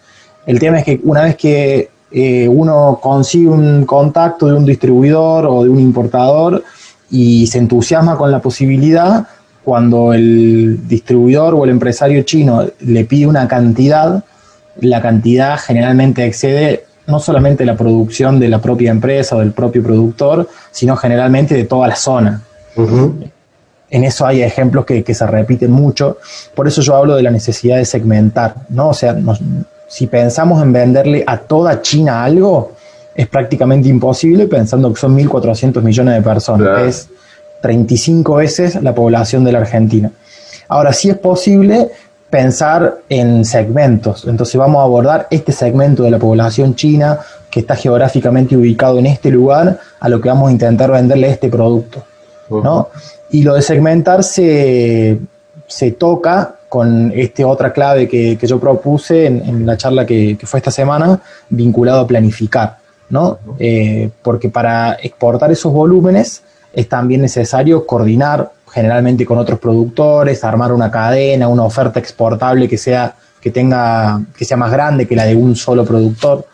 [0.47, 5.45] El tema es que una vez que eh, uno consigue un contacto de un distribuidor
[5.45, 6.63] o de un importador
[7.11, 9.27] y se entusiasma con la posibilidad,
[9.63, 14.23] cuando el distribuidor o el empresario chino le pide una cantidad,
[14.79, 19.83] la cantidad generalmente excede no solamente la producción de la propia empresa o del propio
[19.83, 22.41] productor, sino generalmente de toda la zona.
[23.91, 26.17] En eso hay ejemplos que, se repiten mucho,
[26.55, 28.89] por eso yo hablo de la necesidad de segmentar, ¿no?
[28.89, 29.15] O sea,
[29.87, 32.71] si pensamos en venderle a toda China algo,
[33.13, 37.09] es prácticamente imposible pensando que son 1.400 millones de personas, es
[37.61, 40.09] 35 veces la población de la Argentina.
[40.69, 41.89] Ahora sí es posible
[42.29, 44.25] pensar en segmentos.
[44.25, 47.19] Entonces vamos a abordar este segmento de la población china
[47.51, 51.49] que está geográficamente ubicado en este lugar a lo que vamos a intentar venderle este
[51.49, 52.05] producto.
[52.51, 52.89] ¿No?
[53.31, 55.19] Y lo de segmentar se,
[55.97, 61.19] toca con esta otra clave que, yo propuse en, la charla que, fue esta semana,
[61.49, 62.77] vinculado a planificar.
[63.09, 63.39] ¿no?
[63.59, 66.43] Eh, porque para exportar esos volúmenes
[66.73, 72.77] es también necesario coordinar generalmente con otros productores, armar una cadena, una oferta exportable que
[72.77, 76.45] sea, que tenga, que sea más grande que la de un solo productor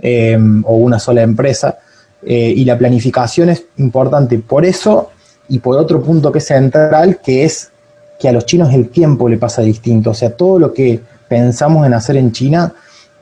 [0.00, 1.78] eh, o una sola empresa.
[2.22, 5.10] Eh, y la planificación es importante por eso
[5.48, 7.70] y por otro punto que es central, que es
[8.18, 10.10] que a los chinos el tiempo le pasa distinto.
[10.10, 12.72] O sea, todo lo que pensamos en hacer en China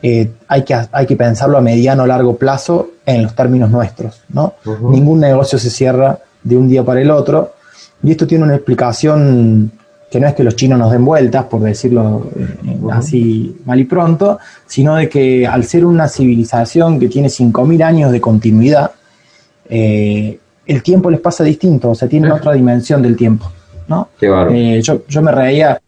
[0.03, 4.23] eh, hay, que, hay que pensarlo a mediano o largo plazo en los términos nuestros.
[4.29, 4.55] ¿no?
[4.83, 7.55] Ningún negocio se cierra de un día para el otro
[8.03, 9.73] y esto tiene una explicación
[10.11, 13.85] que no es que los chinos nos den vueltas, por decirlo eh, así mal y
[13.85, 18.93] pronto, sino de que al ser una civilización que tiene 5.000 años de continuidad,
[19.69, 23.51] eh, el tiempo les pasa distinto, o sea, tienen otra dimensión del tiempo.
[23.87, 24.09] ¿no?
[24.21, 25.81] Eh, yo, me reía,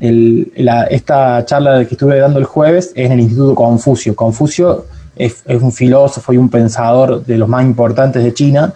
[0.00, 4.14] esta charla que estuve dando el jueves es en el Instituto Confucio.
[4.14, 8.74] Confucio es un filósofo y un pensador de los más importantes de China,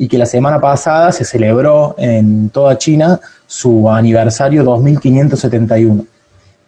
[0.00, 6.06] y que la semana pasada se celebró en toda China su aniversario 2571.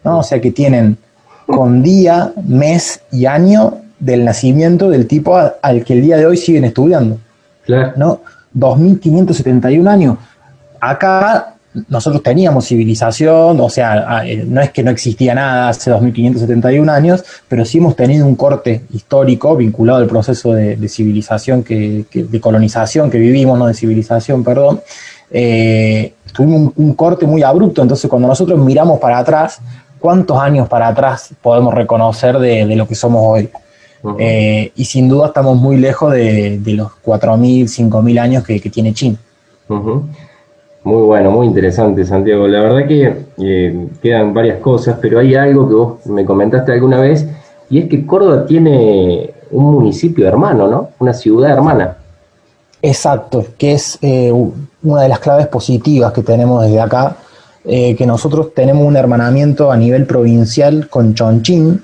[0.04, 0.18] ¿no?
[0.18, 0.98] O sea que tienen
[1.46, 6.36] con día, mes y año del nacimiento del tipo al que el día de hoy
[6.36, 7.16] siguen estudiando.
[7.96, 8.20] ¿No?
[8.52, 10.18] 2571 años.
[10.80, 11.52] Acá
[11.88, 17.24] nosotros teníamos civilización, o sea, eh, no es que no existía nada hace 2571 años,
[17.48, 23.10] pero sí hemos tenido un corte histórico vinculado al proceso de, civilización, que, de colonización
[23.10, 24.80] que vivimos, no de civilización, perdón.
[25.30, 29.60] Eh, tuvimos un, corte muy abrupto, entonces cuando nosotros miramos para atrás,
[29.98, 33.48] ¿cuántos años para atrás podemos reconocer de, lo que somos hoy?
[34.18, 39.18] Eh, y sin duda estamos muy lejos de, los 4.000, 5.000 años que, tiene China.
[40.84, 42.48] Muy bueno, muy interesante, Santiago.
[42.48, 47.00] La verdad que eh, quedan varias cosas, pero hay algo que vos me comentaste alguna
[47.00, 47.26] vez,
[47.70, 50.90] y es que Córdoba tiene un municipio hermano, ¿no?
[50.98, 51.96] Una ciudad hermana.
[52.80, 54.32] Exacto, que es eh,
[54.82, 57.16] una de las claves positivas que tenemos desde acá,
[57.64, 61.80] eh, que nosotros tenemos un hermanamiento a nivel provincial con Chongqing,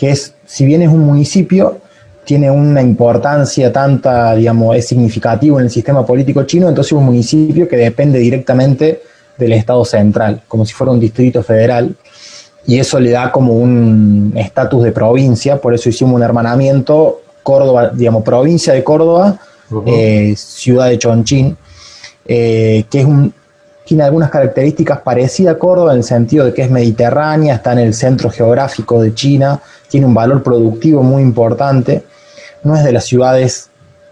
[0.00, 1.76] que es, si bien es un municipio,
[2.24, 7.04] tiene una importancia tanta, digamos, es significativo en el sistema político chino, entonces es un
[7.04, 9.02] municipio que depende directamente
[9.36, 11.94] del Estado central, como si fuera un distrito federal,
[12.66, 17.90] y eso le da como un estatus de provincia, por eso hicimos un hermanamiento, Córdoba,
[17.94, 19.38] digamos, provincia de Córdoba,
[19.84, 21.58] eh, ciudad de Chongqing,
[22.24, 23.34] eh, que es un,
[23.90, 27.80] tiene algunas características parecidas a Córdoba en el sentido de que es mediterránea, está en
[27.80, 32.04] el centro geográfico de China, tiene un valor productivo muy importante
[32.62, 33.68] no es de las ciudades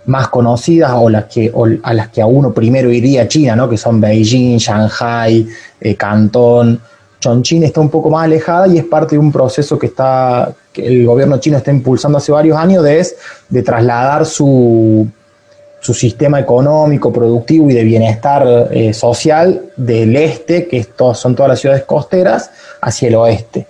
[0.06, 1.52] más conocidas o las que
[1.84, 3.68] a las que a uno primero iría China, ¿no?
[3.68, 5.46] que son Beijing, Shanghai,
[5.80, 6.80] eh, Cantón.
[7.20, 11.06] Chongqing está un poco más alejada y es parte de un proceso que está el
[11.06, 15.08] gobierno chino está impulsando hace varios años de trasladar su,
[15.80, 21.60] su sistema económico, productivo y de bienestar eh, social del este, que son todas las
[21.60, 22.50] ciudades costeras,
[22.80, 23.66] hacia el oeste.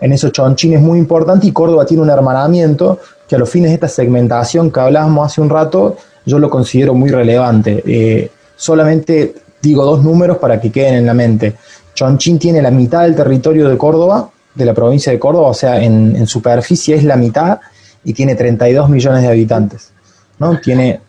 [0.00, 2.98] En eso Chongqing es muy importante y Córdoba tiene un hermanamiento
[3.28, 5.96] que a los fines de esta segmentación que hablábamos hace un rato,
[6.26, 7.82] yo lo considero muy relevante.
[7.86, 11.54] Eh, solamente digo dos números para que queden en la mente.
[11.94, 15.82] Chonchín tiene la mitad del territorio de Córdoba, de la provincia de Córdoba, o sea,
[15.82, 17.60] en, superficie es la mitad
[18.04, 19.92] y tiene 32 millones de habitantes.
[20.38, 20.58] ¿no?
[20.58, 21.00] Tiene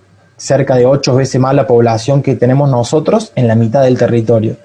[0.43, 4.57] cerca de ocho veces más la población que tenemos nosotros en la mitad del territorio.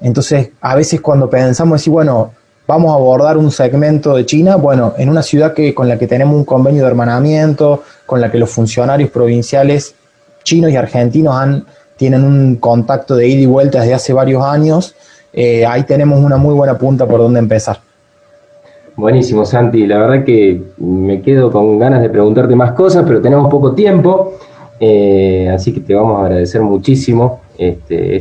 [0.00, 2.32] Entonces, a veces cuando pensamos así, bueno,
[2.66, 6.08] vamos a abordar un segmento de China, bueno, en una ciudad que, con la que
[6.08, 9.94] tenemos un convenio de hermanamiento, con la que los funcionarios provinciales
[10.42, 11.66] chinos y argentinos han,
[11.96, 14.96] tienen un contacto de ida y vuelta desde hace varios años,
[15.32, 17.78] eh, ahí tenemos una muy buena punta por donde empezar.
[18.96, 19.86] Buenísimo, Santi.
[19.86, 24.34] La verdad que me quedo con ganas de preguntarte más cosas, pero tenemos poco tiempo,
[24.84, 28.16] eh, así que te vamos a agradecer muchísimo este,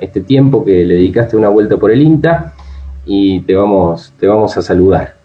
[0.00, 2.54] este tiempo que le dedicaste una vuelta por el INTA
[3.04, 5.16] y te vamos, te vamos a saludar.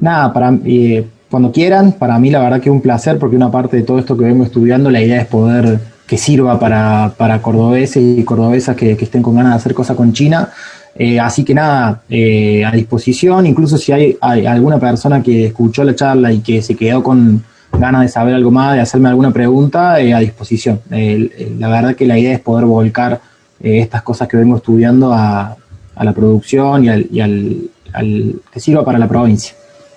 [0.00, 0.32] Nada,
[0.64, 3.82] eh, cuando quieran, para mí la verdad que es un placer porque una parte de
[3.82, 8.24] todo esto que vengo estudiando, la idea es poder que sirva para, para cordobeses y
[8.24, 10.48] cordobesas que, estén con ganas de hacer cosas con China.
[10.94, 16.32] Eh, así que nada, a disposición, incluso si hay, alguna persona que escuchó la charla
[16.32, 20.20] y que se quedó con ganas de saber algo más, de hacerme alguna pregunta, a
[20.20, 20.80] disposición.
[20.90, 23.20] la verdad que la idea es poder volcar
[23.60, 25.56] estas cosas que vengo estudiando a,
[25.96, 29.56] a la producción y al, y al, que sirva para la provincia.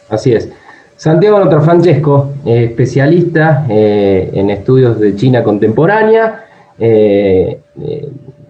[0.09, 0.49] Así es.
[0.95, 6.45] Santiago Notro Francesco, eh, especialista eh, en estudios de China contemporánea
[6.77, 7.59] eh,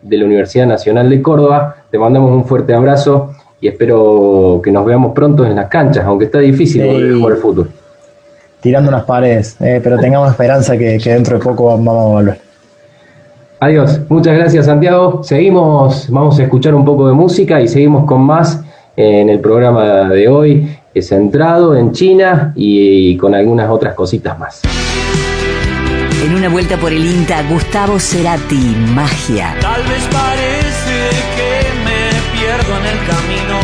[0.01, 1.76] de la Universidad Nacional de Córdoba.
[1.91, 6.26] Te mandamos un fuerte abrazo y espero que nos veamos pronto en las canchas, aunque
[6.26, 6.84] está difícil
[7.17, 7.70] jugar el fútbol.
[8.62, 12.41] Tirando unas paredes, pero tengamos esperanza que, que dentro de poco vamos a volver.
[13.62, 13.99] Adiós.
[14.10, 15.22] Muchas gracias, Santiago.
[15.24, 18.62] Seguimos, vamos a escuchar un poco de música y seguimos con más
[18.95, 24.62] en el programa de hoy, centrado en China y, con algunas otras cositas más.
[26.24, 29.55] En una vuelta por el INTA, Gustavo Cerati, magia.
[29.62, 31.51] Tal vez parece que
[31.86, 33.60] me pierdo en el camino,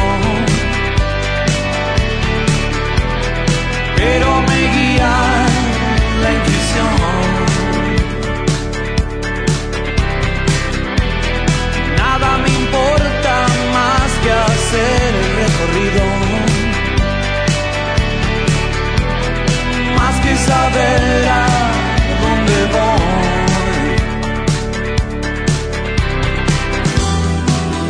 [3.97, 4.44] pero
[14.75, 16.03] el recorrido.
[19.97, 21.47] Más que saber a
[22.23, 23.89] dónde voy.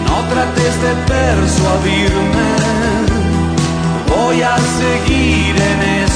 [0.08, 2.50] No trates de persuadirme.
[4.08, 6.16] Voy a seguir en esto.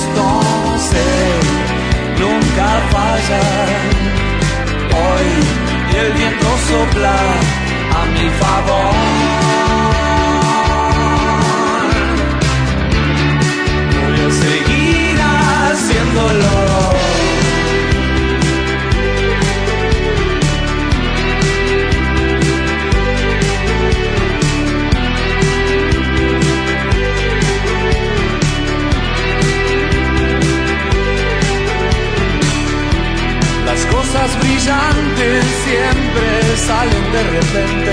[2.19, 3.69] Nunca fallar.
[4.91, 5.29] Hoy
[5.99, 7.15] el viento sopla
[7.97, 9.48] a mi favor.
[34.41, 37.91] Brillantes siempre salen de repente,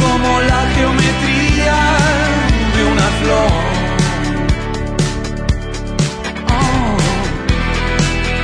[0.00, 1.15] como la geometría
[3.28, 3.56] Oh,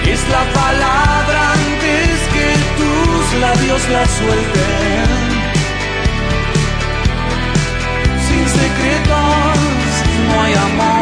[0.09, 5.09] es la palabra antes que tus labios la suelten.
[8.26, 9.59] Sin secretos
[10.28, 11.02] no hay amor.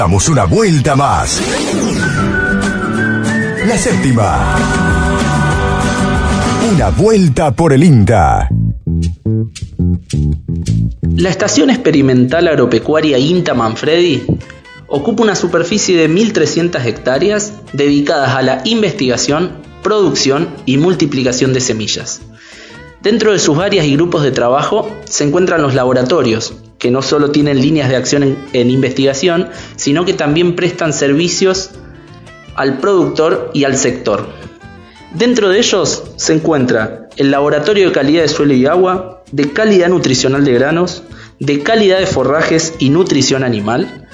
[0.00, 1.42] Damos una vuelta más.
[3.66, 4.56] La séptima.
[6.72, 8.48] Una vuelta por el INTA.
[11.16, 14.22] La Estación Experimental Agropecuaria INTA Manfredi
[14.86, 22.22] ocupa una superficie de 1.300 hectáreas dedicadas a la investigación, producción y multiplicación de semillas.
[23.02, 27.30] Dentro de sus áreas y grupos de trabajo se encuentran los laboratorios, que no solo
[27.30, 31.70] tienen líneas de acción en, investigación, sino que también prestan servicios
[32.56, 34.26] al productor y al sector.
[35.14, 39.90] Dentro de ellos se encuentra el Laboratorio de Calidad de Suelo y Agua, de Calidad
[39.90, 41.02] Nutricional de Granos,
[41.38, 44.08] de Calidad de Forrajes y Nutrición Animal,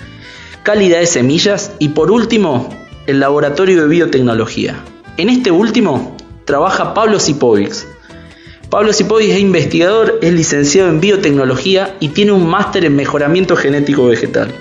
[0.64, 2.68] Calidad de Semillas y por último
[3.06, 4.82] el Laboratorio de Biotecnología.
[5.16, 7.86] En este último trabaja Pablo Sipovics,
[8.70, 14.06] Pablo Cipoy es investigador, es licenciado en biotecnología y tiene un máster en mejoramiento genético
[14.06, 14.52] vegetal.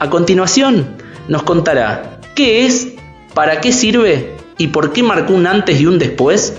[0.00, 0.86] A continuación,
[1.28, 2.88] nos contará qué es,
[3.34, 6.54] para qué sirve y por qué marcó un antes y un después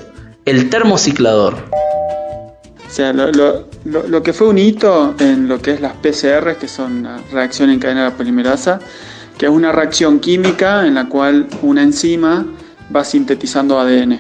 [0.46, 1.56] el termociclador.
[2.88, 7.04] O sea, lo, que fue un hito en lo que es las PCR, que son
[7.04, 8.80] la reacción en cadena de la polimerasa,
[9.38, 12.46] que es una reacción química en la cual una enzima
[12.96, 14.20] va sintetizando ADN.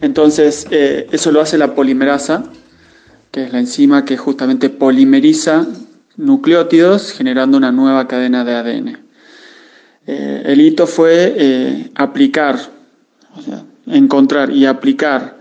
[0.00, 2.44] Entonces, eh, eso lo hace la polimerasa,
[3.30, 5.66] que es la enzima que justamente polimeriza
[6.16, 8.98] nucleótidos generando una nueva cadena de ADN.
[10.06, 12.58] Eh, el hito fue eh, aplicar,
[13.36, 15.38] o sea, encontrar y aplicar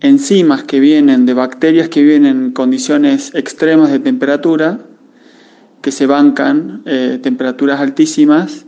[0.00, 4.78] enzimas que vienen de bacterias que viven en condiciones extremas de temperatura,
[5.82, 6.82] que se bancan
[7.22, 8.66] temperaturas altísimas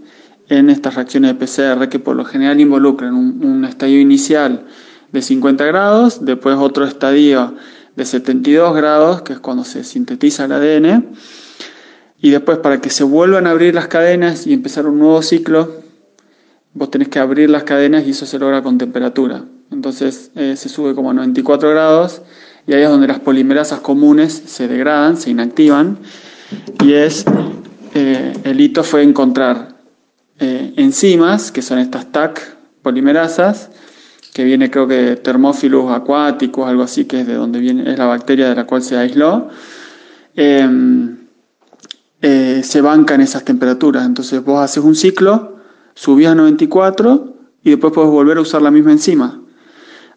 [0.48, 4.64] en estas reacciones de PCR que por lo general involucran un estadio inicial
[5.12, 7.54] de 50 grados, después otro estadio
[7.96, 11.08] de 72 grados, que es cuando se sintetiza el ADN,
[12.20, 15.80] y después para que se vuelvan a abrir las cadenas y empezar un nuevo ciclo,
[16.74, 19.44] vos tenés que abrir las cadenas y eso se logra con temperatura.
[19.70, 22.22] Entonces eh, se sube como a 94 grados
[22.66, 25.98] y ahí es donde las polimerasas comunes se degradan, se inactivan
[26.84, 27.24] y es
[27.94, 29.76] eh, el hito fue encontrar
[30.38, 33.69] eh, enzimas, que son estas TAC polimerasas,
[34.40, 38.06] que viene creo que termófilos acuáticos, algo así, que es de donde viene, es la
[38.06, 39.48] bacteria de la cual se aisló,
[40.34, 41.18] em,
[42.22, 44.06] eh, se banca en esas temperaturas.
[44.06, 45.56] Entonces vos haces un ciclo,
[45.92, 49.42] subís a 94 y después puedes volver a usar la misma enzima.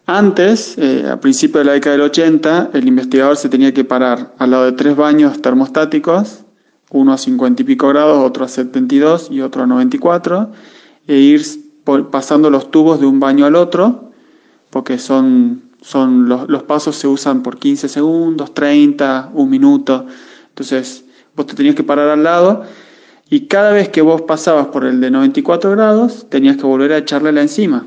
[0.06, 4.32] Antes, eh, a principios de la década del 80, el investigador se tenía que parar
[4.38, 6.44] al lado de tres baños termostáticos,
[6.92, 10.50] uno a 50 y pico grados, otro a 72 y otro a 94,
[11.08, 11.42] e ir
[12.10, 14.03] pasando los tubos de un baño al otro,
[14.74, 20.04] porque son, son los, pasos se usan por 15 segundos, 30, un minuto.
[20.48, 21.04] Entonces,
[21.36, 22.64] vos te tenías que parar al lado
[23.30, 26.98] y cada vez que vos pasabas por el de 94 grados, tenías que volver a
[26.98, 27.86] echarle la enzima,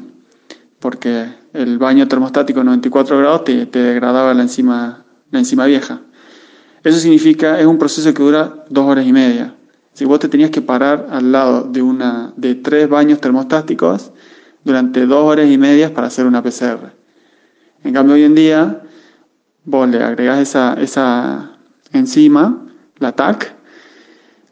[0.79, 6.03] porque el baño termostático 94 grados te, te degradaba la enzima, la enzima vieja.
[6.85, 9.55] Eso significa, es un proceso que dura dos horas y media.
[9.91, 14.13] Si vos te tenías que parar al lado de, una, de tres baños termostáticos
[14.67, 16.91] durante dos horas y media para hacer una PCR.
[17.83, 18.81] En cambio, hoy en día,
[19.63, 21.53] vos le agregás esa, esa
[21.93, 22.65] enzima,
[22.97, 23.55] la TAC,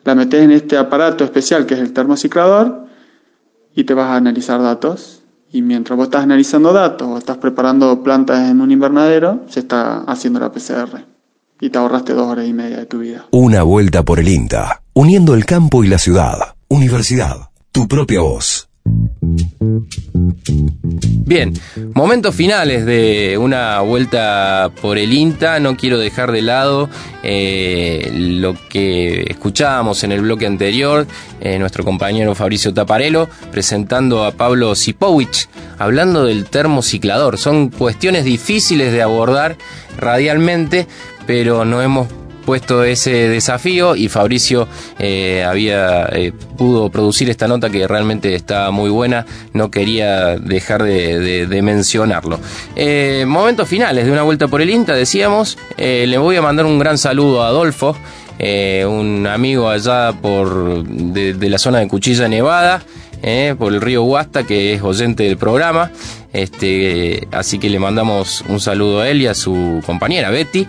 [0.06, 2.86] la metes en este aparato especial que es el termociclador
[3.76, 5.22] y te vas a analizar datos.
[5.52, 10.00] Y mientras vos estás analizando datos o estás preparando plantas en un invernadero, se está
[10.04, 11.06] haciendo la PCR.
[11.60, 13.26] Y te ahorraste dos horas y media de tu vida.
[13.32, 16.56] Una vuelta por el INTA uniendo el campo y la ciudad.
[16.70, 18.70] Universidad, tu propia voz.
[21.28, 21.54] Bien,
[21.96, 25.60] momentos finales de una vuelta por el INTA.
[25.60, 26.88] No quiero dejar de lado
[27.24, 31.08] eh, lo que escuchábamos en el bloque anterior,
[31.42, 37.40] eh, nuestro compañero Fabricio Taparelo presentando a Pablo Sipowicz, hablando del termociclador.
[37.40, 39.58] Son cuestiones difíciles de abordar
[39.98, 40.88] radialmente,
[41.26, 42.08] pero no hemos
[42.46, 44.68] puesto ese desafío y Fabricio
[45.00, 49.26] eh, había eh, pudo producir esta nota que realmente está muy buena.
[49.54, 52.40] No quería dejar de, mencionarlo.
[52.76, 55.58] Eh, momentos finales de una vuelta por el INTA decíamos.
[55.78, 57.98] Le voy a mandar un gran saludo a Adolfo
[58.38, 62.82] un amigo allá por de, la zona de Cuchilla Nevada
[63.58, 65.92] por el río Huasta, que es oyente del programa.
[66.32, 70.68] Este, así que le mandamos un saludo a él y a su compañera Betty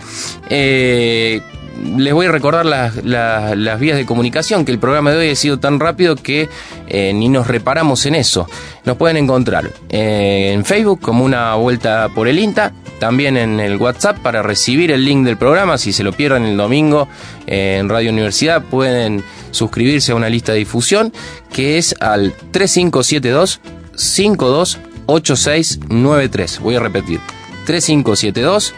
[1.97, 5.59] les voy a recordar las, vías de comunicación, que el programa de hoy ha sido
[5.59, 6.49] tan rápido que
[6.87, 8.49] eh, ni nos reparamos en eso.
[8.85, 13.77] Nos pueden encontrar eh, en Facebook como una vuelta por el INTA, también en el
[13.77, 15.77] WhatsApp para recibir el link del programa.
[15.77, 17.07] Si se lo pierden el domingo
[17.45, 21.13] eh, en Radio Universidad, pueden suscribirse a una lista de difusión
[21.51, 23.59] que es al 3572
[23.95, 26.59] 528693.
[26.59, 27.19] Voy a repetir.
[27.65, 28.73] 3572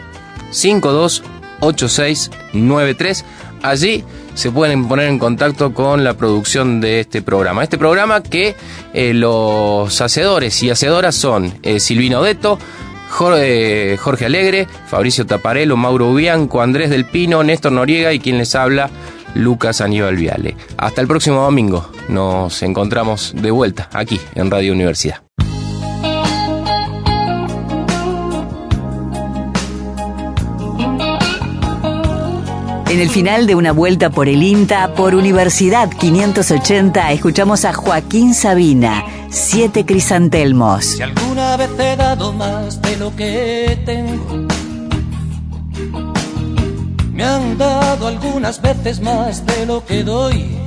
[0.50, 1.29] 528693
[1.60, 3.24] 8693.
[3.62, 4.04] Allí
[4.34, 7.62] se pueden poner en contacto con la producción de este programa.
[7.62, 8.54] Este programa que
[8.94, 12.58] eh, los hacedores y hacedoras son eh, Silvino Deto,
[13.10, 18.54] Jorge, Jorge, Alegre, Fabricio Taparelo, Mauro Bianco, Andrés del Pino, Néstor Noriega y quien les
[18.54, 18.88] habla,
[19.34, 20.56] Lucas Aníbal Viale.
[20.76, 21.90] Hasta el próximo domingo.
[22.08, 25.29] Nos encontramos de vuelta aquí en Radio Universidad.
[32.90, 38.34] En el final de una vuelta por el INTA, por Universidad 580, escuchamos a Joaquín
[38.34, 40.86] Sabina, Siete Crisantelmos.
[40.86, 44.48] Si alguna vez he dado más de lo que tengo,
[47.12, 50.58] me han dado algunas veces más de lo que doy.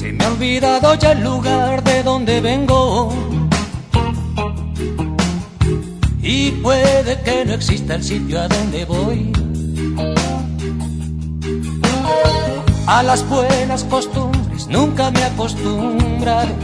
[0.00, 3.43] Se me ha olvidado ya el lugar de donde vengo
[6.24, 9.30] y puede que no exista el sitio a donde voy.
[12.86, 16.54] A las buenas costumbres nunca me acostumbraré.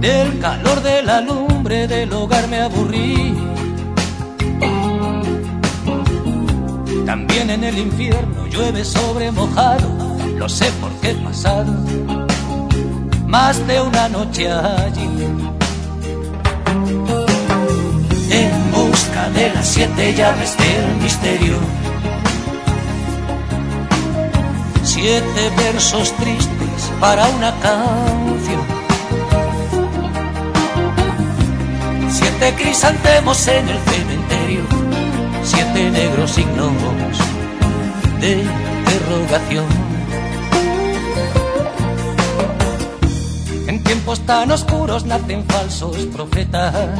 [0.00, 3.34] Del calor de la lumbre del hogar me aburrí.
[7.06, 9.88] También en el infierno llueve sobre mojado,
[10.36, 11.72] lo sé porque he pasado
[13.26, 15.45] más de una noche allí
[18.30, 21.58] en busca de las siete llaves del misterio.
[24.82, 28.62] Siete versos tristes para una canción.
[32.10, 34.62] Siete crisantemos en el cementerio.
[35.44, 36.72] Siete negros signos
[38.20, 39.66] de interrogación.
[43.68, 46.98] En tiempos tan oscuros nacen falsos profetas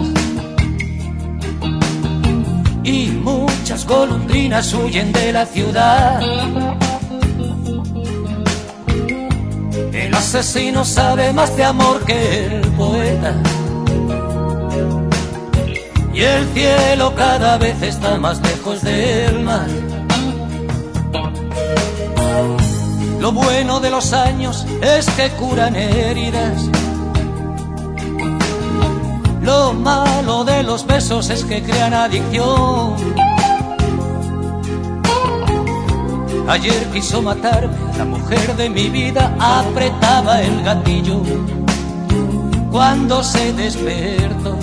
[2.86, 6.20] y muchas golondrinas huyen de la ciudad.
[9.92, 13.34] El asesino sabe más de amor que el poeta.
[16.14, 19.66] Y el cielo cada vez está más lejos del mar.
[23.20, 26.62] Lo bueno de los años es que curan heridas
[29.46, 32.94] lo malo de los besos es que crean adicción.
[36.48, 41.22] Ayer quiso matarme, la mujer de mi vida apretaba el gatillo
[42.72, 44.58] cuando se despertó.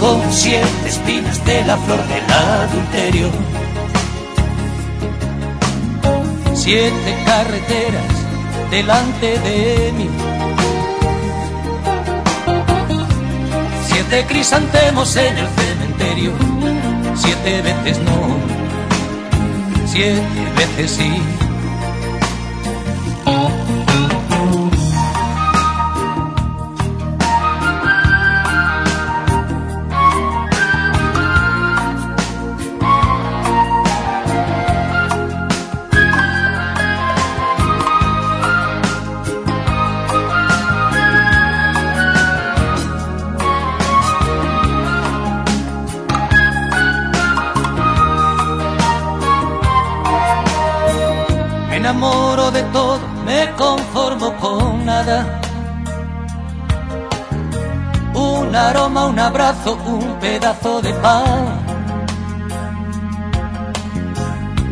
[0.00, 3.28] Con siete espinas de la flor del adulterio.
[6.54, 8.14] Siete carreteras
[8.70, 10.35] delante de mí
[14.08, 16.32] Siete crisantemos en el cementerio,
[17.16, 18.36] siete veces no,
[19.84, 20.22] siete
[20.56, 21.45] veces sí.
[53.24, 55.40] Me conformo con nada.
[58.14, 61.66] Un aroma, un abrazo, un pedazo de pan.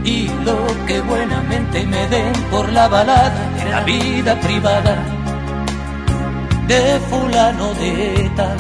[0.05, 0.57] Y lo
[0.87, 4.97] que buenamente me den por la balada de la vida privada
[6.67, 8.57] de fulano de tal.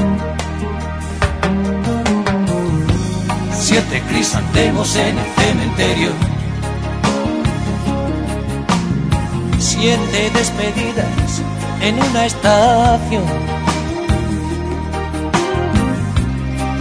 [3.53, 6.34] Siete crisantemos en el cementerio.
[9.85, 11.43] Siete despedidas
[11.83, 13.23] en una estación.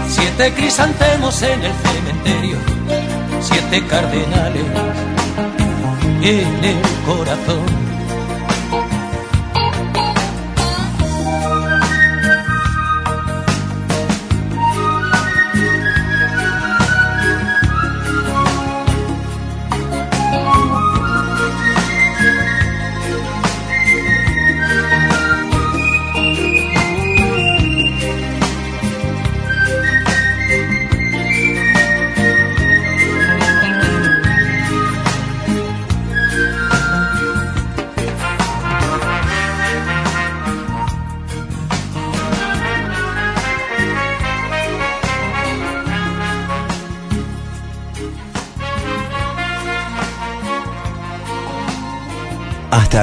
[0.08, 2.56] Siete crisantemos en el cementerio.
[3.42, 4.64] Siete cardenales
[6.22, 7.83] en el corazón.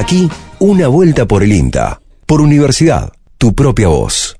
[0.01, 0.29] Aquí,
[0.59, 2.01] una vuelta por el INTA.
[2.27, 4.39] Por universidad, tu propia voz.